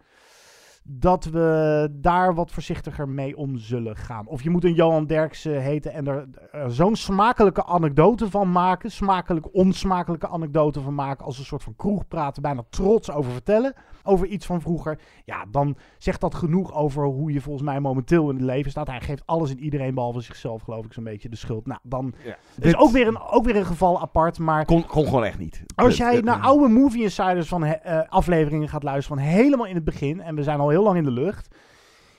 [0.89, 4.26] dat we daar wat voorzichtiger mee om zullen gaan.
[4.26, 8.91] Of je moet een Johan Derksen heten en er, er zo'n smakelijke anekdote van maken,
[8.91, 14.26] smakelijk onsmakelijke anekdote van maken, als een soort van kroegpraten, bijna trots over vertellen, over
[14.26, 14.99] iets van vroeger.
[15.24, 18.87] Ja, dan zegt dat genoeg over hoe je volgens mij momenteel in het leven staat.
[18.87, 21.66] Hij geeft alles en iedereen, behalve zichzelf, geloof ik, zo'n beetje de schuld.
[21.66, 22.30] Nou, dan Ja.
[22.30, 24.64] is Dit- ook weer, een, ook weer een geval apart, maar...
[24.64, 25.62] Kon, kon gewoon echt niet.
[25.74, 29.84] Als jij naar oude Movie Insiders van eh, afleveringen gaat luisteren, van helemaal in het
[29.84, 31.57] begin, en we zijn al heel lang in de lucht,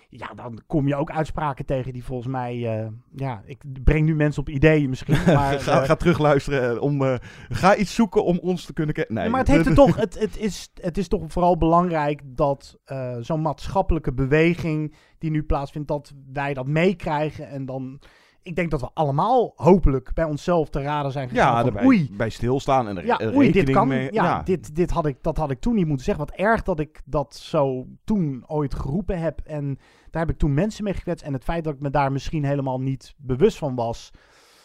[0.09, 4.15] ja, dan kom je ook uitspraken tegen die volgens mij, eh, ja, ik breng nu
[4.15, 5.59] mensen op ideeën misschien, maar...
[5.59, 6.75] ga, eh, ga terugluisteren.
[6.75, 7.15] eh, Om, eh,
[7.49, 9.13] ga iets zoeken om ons te kunnen kennen.
[9.13, 12.21] Nee, Ja, maar het, heeft er toch, het, het, is, het is toch vooral belangrijk
[12.25, 17.49] dat eh, zo'n maatschappelijke beweging die nu plaatsvindt, dat wij dat meekrijgen.
[17.49, 17.99] En dan,
[18.47, 21.45] ik denk dat we allemaal hopelijk bij onszelf te raden zijn gegaan.
[21.45, 23.87] Ja, van, daarbij oei, bij stilstaan en er ja, oei, dit kan.
[23.87, 24.13] mee.
[24.13, 26.25] ja, Dit, dit had ik, dat had ik toen niet moeten zeggen.
[26.25, 29.39] Wat erg dat ik dat zo toen ooit geroepen heb.
[29.43, 29.79] En
[30.11, 31.25] daar heb ik toen mensen mee gekwetst.
[31.25, 34.11] En het feit dat ik me daar misschien helemaal niet bewust van was.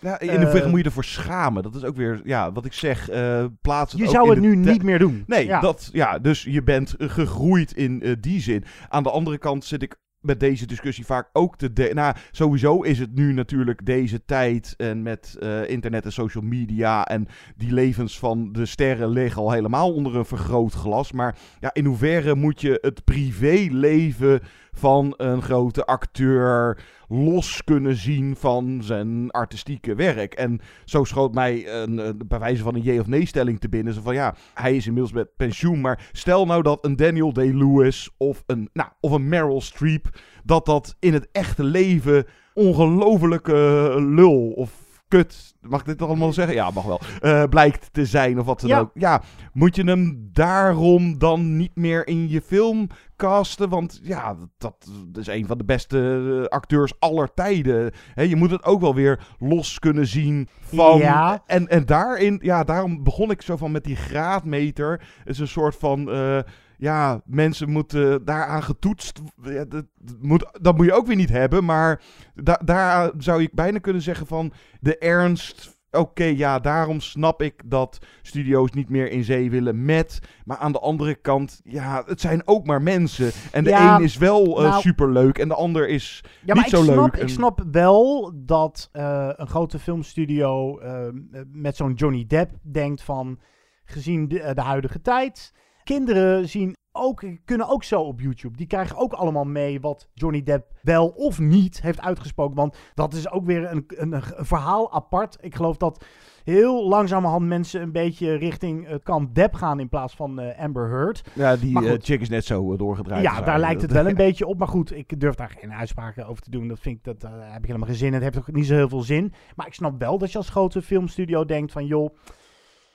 [0.00, 1.62] Ja, in hoeverre Eh, moet je ervoor schamen?
[1.62, 4.56] Dat is ook weer, ja, wat ik zeg, eh plaats Je zou het de nu
[4.56, 5.24] niet meer doen.
[5.26, 5.60] Nee, Ja.
[5.60, 8.64] dat, ja, dus je bent gegroeid in eh, die zin.
[8.88, 12.82] Aan de andere kant zit ik met deze discussie vaak ook te de Nou, sowieso
[12.82, 17.72] is het nu natuurlijk deze tijd en met eh, internet en social media en die
[17.72, 21.12] levens van de sterren liggen al helemaal onder een vergrootglas.
[21.12, 24.40] Maar ja, in hoeverre moet je het privéleven
[24.72, 26.78] van een grote acteur
[27.12, 30.34] los kunnen zien van zijn artistieke werk.
[30.34, 33.68] En zo schoot mij een, een, bij wijze van een jee of nee stelling te
[33.68, 33.94] binnen.
[33.94, 38.42] Van ja, hij is inmiddels met pensioen, maar stel nou dat een Daniel Day-Lewis of
[38.46, 40.08] een, nou, of een Meryl Streep,
[40.44, 44.81] dat dat in het echte leven ongelofelijke lul of
[45.18, 46.54] kut, mag ik dit allemaal zeggen?
[46.54, 47.00] Ja, mag wel.
[47.20, 48.78] eh, blijkt te zijn of wat dan Ja.
[48.78, 48.90] ook.
[48.94, 52.86] Ja, moet je hem daarom dan niet meer in je film
[53.16, 53.68] casten?
[53.68, 54.74] Want ja, dat,
[55.08, 57.92] dat is een van de beste eh, acteurs aller tijden.
[58.14, 60.98] Je moet het ook wel weer los kunnen zien van...
[60.98, 61.42] Ja.
[61.46, 65.00] En, en daarin, ja, daarom begon ik zo van met die graadmeter.
[65.24, 66.10] is een soort van...
[66.10, 66.38] eh,
[66.82, 69.20] ja, mensen moeten daaraan getoetst.
[69.42, 69.84] Ja, dat,
[70.20, 71.64] moet, dat moet je ook weer niet hebben.
[71.64, 72.02] Maar
[72.34, 75.80] da- daar zou ik bijna kunnen zeggen van de ernst.
[75.90, 80.18] Oké, ja, daarom snap ik dat studio's niet meer in zee willen met.
[80.44, 83.30] Maar aan de andere kant, ja, het zijn ook maar mensen.
[83.52, 86.56] En de Ja, een is wel eh, nou- superleuk en de ander is Ja, maar
[86.56, 87.22] niet ik zo snap, leuk.
[87.22, 91.06] ik snap wel dat eh, een grote filmstudio eh,
[91.52, 93.38] met zo'n Johnny Depp denkt van...
[93.84, 95.52] gezien de, de huidige tijd...
[95.84, 98.56] kinderen zien ook, kunnen ook zo op YouTube.
[98.56, 102.56] Die krijgen ook allemaal mee wat Johnny Depp wel of niet heeft uitgesproken.
[102.56, 105.36] Want dat is ook weer een, een, een verhaal apart.
[105.40, 106.04] Ik geloof dat
[106.44, 109.80] heel langzamerhand mensen een beetje richting het kant Depp gaan...
[109.80, 111.22] in plaats van eh, Amber Heard.
[111.34, 112.04] ja, die eh, goed.
[112.04, 113.22] chick is net zo eh, doorgedraaid.
[113.22, 114.58] Ja, daar lijkt het wel een beetje op.
[114.58, 116.68] Maar goed, ik durf daar geen uitspraken over te doen.
[116.68, 118.14] Dat vind ik, dat, eh, heb ik helemaal geen zin in.
[118.14, 119.32] Het heeft ook niet zo heel veel zin.
[119.56, 121.86] Maar ik snap wel dat je als grote filmstudio denkt van...
[121.86, 122.14] joh,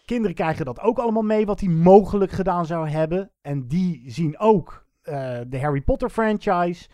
[0.08, 1.45] kinderen krijgen dat ook allemaal mee...
[1.45, 3.32] wat hij mogelijk gedaan zou hebben.
[3.41, 6.88] En die zien ook eh, de Harry Potter franchise...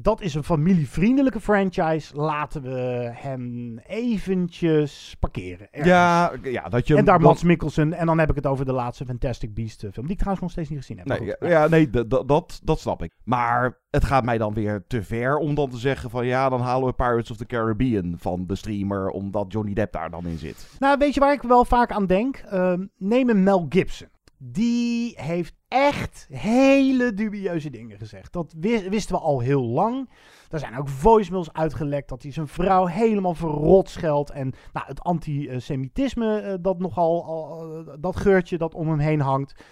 [0.00, 2.16] Dat is een familievriendelijke franchise.
[2.16, 5.68] Laten we hem eventjes parkeren.
[5.70, 5.88] ergens.
[5.88, 7.92] Ja, ja, dat je en daar Mads Mikkelsen.
[7.92, 10.04] En dan heb ik het over de laatste Fantastic Beast eh, film.
[10.06, 11.06] Die ik trouwens nog steeds niet gezien heb.
[11.06, 13.12] Nee, ja, ja, nee dat, dat snap ik.
[13.24, 16.60] Maar het gaat mij dan weer te ver om dan te zeggen van ja, dan
[16.60, 20.38] halen we Pirates of the Caribbean van de streamer, omdat Johnny Depp daar dan in
[20.38, 20.68] zit.
[20.78, 22.36] Nou, weet je waar ik wel vaak aan denk?
[22.36, 24.08] Ehm, neem een Mel Gibson.
[24.40, 28.32] Die heeft echt hele dubieuze dingen gezegd.
[28.32, 30.10] Dat wi- wisten we al heel lang.
[30.48, 34.30] Er zijn ook voicemails uitgelekt dat hij zijn vrouw helemaal verrot scheldt.
[34.30, 39.20] En nou, het antisemitisme, eh, dat nogal, al, eh, dat geurtje dat om hem heen
[39.20, 39.64] hangt.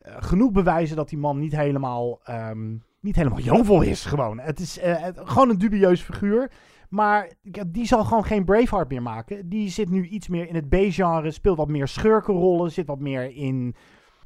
[0.00, 4.38] Eh, genoeg bewijzen dat die man niet helemaal, ehm, niet helemaal jovel is gewoon.
[4.38, 4.78] Het is
[5.14, 6.50] gewoon een dubieus figuur.
[6.88, 7.32] Maar
[7.66, 9.48] die zal gewoon geen Braveheart meer maken.
[9.48, 13.34] Die zit nu iets meer in het B-genre, speelt wat meer schurkenrollen, zit wat meer
[13.36, 13.74] in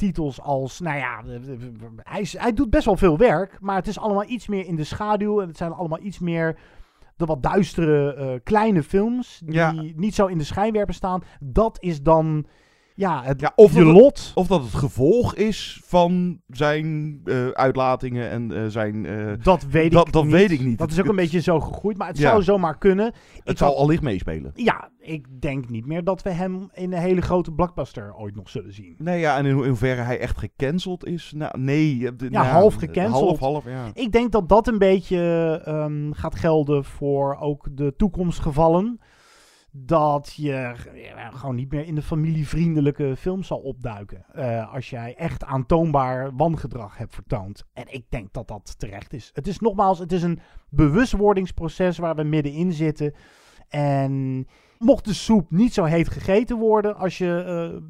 [0.00, 1.22] titels als, nou ja,
[2.02, 4.76] hij, is- hij doet best wel veel werk, maar het is allemaal iets meer in
[4.76, 6.58] de schaduw en het zijn allemaal iets meer
[7.16, 9.72] de wat duistere eh, kleine films die Ja.
[9.94, 11.22] niet zo in de schijnwerper staan.
[11.40, 12.46] Dat is dan,
[13.00, 14.32] ja, het, Ja, of je dat, lot.
[14.34, 19.06] Of dat het gevolg is van zijn eh, uitlatingen en eh, zijn...
[19.06, 20.32] eh, Dat weet dat, ik dat niet.
[20.32, 20.78] weet ik niet.
[20.78, 22.30] Dat is ook een beetje zo gegroeid, maar het Ja.
[22.30, 23.04] zou zomaar kunnen.
[23.06, 24.50] Het Ik zal had- allicht meespelen.
[24.54, 28.48] Ja, ik denk niet meer dat we hem in een hele grote blockbuster ooit nog
[28.48, 28.94] zullen zien.
[28.98, 31.32] Nee, ja, en in, ho- in hoeverre hij echt gecanceld is?
[31.36, 31.98] Nou, nee.
[32.16, 33.38] de- Ja, nou, half gecanceld.
[33.38, 33.90] Half, half, ja.
[33.94, 35.18] Ik denk dat dat een beetje
[35.64, 39.00] ehm, gaat gelden voor ook de toekomstgevallen.
[39.72, 44.24] Dat je ja, gewoon niet meer in de familievriendelijke film zal opduiken.
[44.32, 47.64] eh, als jij echt aantoonbaar wangedrag hebt vertoond.
[47.72, 49.30] En ik denk dat dat terecht is.
[49.32, 53.14] Het is nogmaals, het is een bewustwordingsproces waar we middenin zitten.
[53.68, 54.46] En
[54.78, 57.80] mocht de soep niet zo heet gegeten worden als je eh,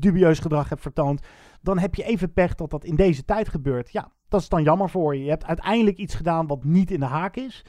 [0.00, 1.26] dubieus gedrag hebt vertoond,
[1.62, 3.92] dan heb je even pech dat dat in deze tijd gebeurt.
[3.92, 5.22] Ja, dat is dan jammer voor je.
[5.22, 7.64] Je hebt uiteindelijk iets gedaan wat niet in de haak is.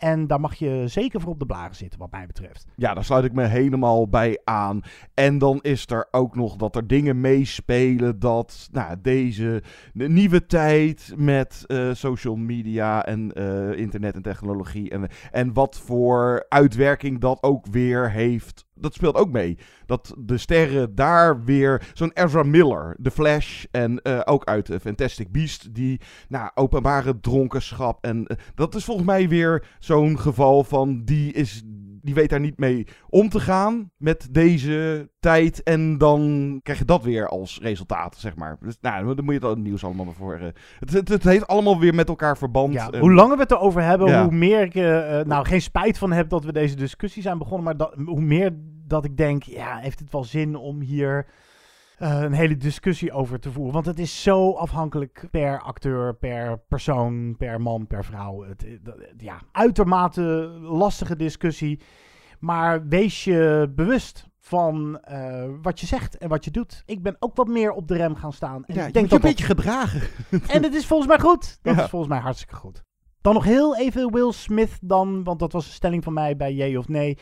[0.00, 2.66] En daar mag je zeker voor op de blaren zitten, wat mij betreft.
[2.76, 4.80] Ja, daar sluit ik me helemaal bij aan.
[5.14, 10.46] En dan is er ook nog dat er dingen meespelen dat nou, deze de nieuwe
[10.46, 17.20] tijd met eh, social media en eh, internet en technologie en, en wat voor uitwerking
[17.20, 18.68] dat ook weer heeft.
[18.80, 19.58] Dat speelt ook mee.
[19.86, 21.90] Dat de sterren daar weer.
[21.94, 23.64] Zo'n Ezra Miller, The Flash.
[23.70, 25.74] En eh, ook uit eh, Fantastic Beast.
[25.74, 28.04] Die nou, openbare dronkenschap.
[28.04, 31.04] En eh, dat is volgens mij weer zo'n geval van.
[31.04, 31.62] Die, is,
[32.10, 33.90] die weet daar niet mee om te gaan.
[33.96, 35.62] Met deze tijd.
[35.62, 38.56] En dan krijg je dat weer als resultaat, zeg maar.
[38.60, 40.34] Dus nou, dan moet je het nieuws allemaal voor.
[40.34, 40.46] eh,
[40.78, 42.72] het, het, het heeft allemaal weer met elkaar verband.
[42.72, 44.22] Ja, En- hoe langer we het erover hebben, Ja.
[44.22, 47.38] hoe meer ik eh, eh, nou geen spijt van heb dat we deze discussie zijn
[47.38, 47.64] begonnen.
[47.64, 48.50] Maar dat, hoe meer
[48.86, 51.32] dat ik denk, ja, heeft het wel zin om hier eh,
[52.00, 53.72] een hele discussie over te voeren?
[53.72, 58.42] Want het is zo afhankelijk per acteur, per persoon, per man, per vrouw.
[58.42, 60.22] Het, eh, dat- ja, uitermate
[60.62, 61.80] lastige discussie.
[62.38, 66.82] Maar wees je bewust van eh, wat je zegt en wat je doet.
[66.86, 68.64] Ik ben ook wat meer op de rem gaan staan.
[68.64, 70.00] En Ja, ik denk je dat een beetje gedragen.
[70.54, 71.58] En het is volgens mij goed.
[71.62, 71.82] Dat Ja.
[71.84, 72.82] is volgens mij hartstikke goed.
[73.20, 76.52] Dan nog heel even Will Smith dan, want dat was een stelling van mij bij
[76.54, 77.18] Jee of Nee.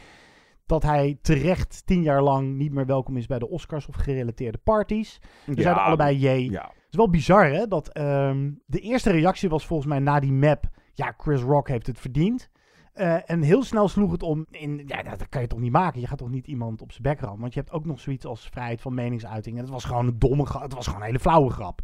[0.68, 4.58] Dat hij terecht tien jaar lang niet meer welkom is bij de Oscars of gerelateerde
[4.58, 5.18] parties.
[5.44, 6.50] We Ja, zeiden allebei jee.
[6.50, 6.62] Ja.
[6.62, 10.32] Het is wel bizar hè, dat ehm, de eerste reactie was volgens mij na die
[10.32, 10.64] map...
[10.94, 12.50] Ja, Chris Rock heeft het verdiend.
[12.98, 14.82] Eh, en heel snel sloeg het om in...
[14.86, 16.00] Ja, dat kan je toch niet maken?
[16.00, 17.40] Je gaat toch niet iemand op zijn bek rammen?
[17.40, 19.56] Want je hebt ook nog zoiets als vrijheid van meningsuiting.
[19.56, 20.62] En het was gewoon een domme grap.
[20.62, 21.80] Het was gewoon een hele flauwe grap.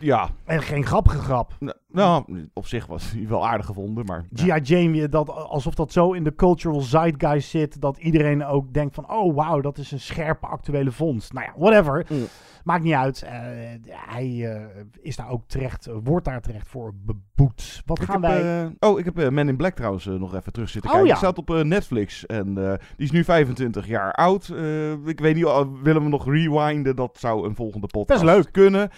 [0.00, 0.28] Ja.
[0.44, 1.56] En geen grappige grap.
[1.88, 4.24] Nou, op zich was hij wel aardig gevonden, maar...
[4.34, 4.60] G.I.
[4.62, 7.80] Jane, dat, alsof dat zo in de cultural zeitgeist zit...
[7.80, 9.10] dat iedereen ook denkt van...
[9.10, 11.32] oh, wauw, dat is een scherpe actuele vondst.
[11.32, 12.06] Nou ja, whatever.
[12.08, 12.24] Mm.
[12.64, 13.22] Maakt niet uit.
[13.22, 13.32] Eh,
[13.90, 15.88] hij eh, is daar ook terecht...
[16.04, 17.82] wordt daar terecht voor beboet.
[17.84, 18.76] Wat Ik gaan heb, wij...
[18.78, 21.14] oh, ik heb Man in Black trouwens eh, nog even terug zitten Oh, kijken.
[21.14, 21.20] ja.
[21.20, 24.48] Die staat op eh, Netflix en eh, die is nu 25 jaar oud.
[24.48, 25.44] Eh, ik weet niet,
[25.82, 26.96] willen we nog rewinden?
[26.96, 28.52] Dat zou een volgende podcast Best leuk.
[28.52, 28.90] kunnen.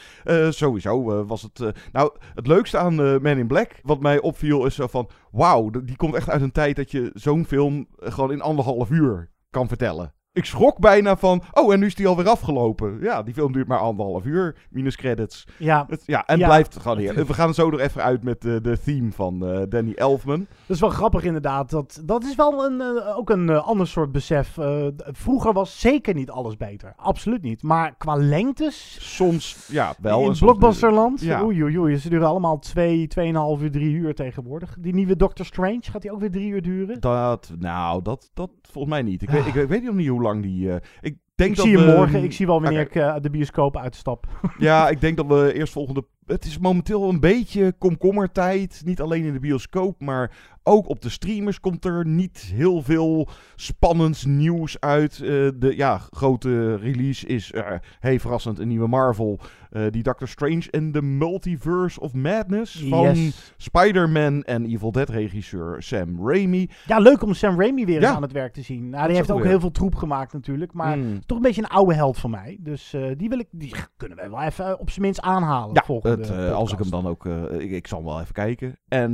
[0.53, 1.73] Sowieso was het...
[1.93, 5.09] nou, het leukste aan Man in Black, wat mij opviel, is zo van...
[5.31, 9.31] Wauw, die komt echt uit een tijd dat je zo'n film gewoon in anderhalf uur
[9.51, 10.13] kan vertellen.
[10.39, 12.99] Ik schrok bijna van, oh, en nu is die alweer afgelopen.
[13.01, 15.47] Ja, die film duurt maar anderhalf uur, minus credits.
[15.57, 15.87] Ja.
[15.89, 16.47] Het, ja en Ja.
[16.47, 17.27] blijft gewoon heerlijk.
[17.29, 20.39] We gaan zo nog even uit met eh, de theme van eh, Danny Elfman.
[20.67, 21.71] Dat is wel grappig inderdaad.
[21.71, 24.57] Dat, dat is wel een, eh, ook een ander soort besef.
[24.97, 26.93] Vroeger was zeker niet alles beter.
[26.97, 27.63] Absoluut niet.
[27.63, 28.97] Maar qua lengtes...
[29.17, 30.31] Soms, ja, wel.
[30.31, 31.21] In blockbusterland?
[31.21, 31.43] Ja.
[31.43, 31.97] Oei, oei, oei.
[31.97, 34.77] Ze duren allemaal twee, tweeënhalf uur, drie uur tegenwoordig.
[34.81, 37.01] Die nieuwe Doctor Strange, gaat die ook weer drie uur duren?
[37.01, 39.23] Dat, nou, dat, dat volgens mij niet.
[39.23, 40.71] Ik, weet, ik, weet- weet nog niet hoe lang die...
[40.73, 42.23] eh, ik denk ik dat zie hem we- morgen.
[42.25, 42.99] Ik zie wel wanneer Oké.
[42.99, 44.27] ik eh, de bioscoop uitstap.
[44.59, 46.05] Ja, ik denk dat we eerst volgende...
[46.27, 48.83] Het is momenteel een beetje komkommertijd.
[48.85, 50.31] Niet alleen in de bioscoop, maar
[50.69, 55.13] ook op de streamers komt er niet heel veel spannends nieuws uit.
[55.13, 57.63] Eh, de ja, grote release is, eh
[57.99, 59.39] hey verrassend, een nieuwe Marvel.
[59.71, 63.53] eh, die Doctor Strange en the Multiverse of Madness van Yes.
[63.57, 66.69] Spider-Man en Evil Dead regisseur Sam Raimi.
[66.87, 68.15] Ja, leuk om Sam Raimi weer Ja.
[68.15, 68.89] aan het werk te zien.
[68.89, 69.49] Nou, die heeft ook weer.
[69.49, 70.73] heel veel troep gemaakt natuurlijk.
[70.73, 71.21] Maar Mm.
[71.27, 72.57] toch een beetje een oude held van mij.
[72.61, 75.83] Dus die, wil ik, die kunnen we wel even op zijn minst aanhalen.
[75.87, 77.27] Ja, het, als ik hem dan ook...
[77.59, 78.79] ik, ik zal hem wel even kijken.
[78.89, 79.13] En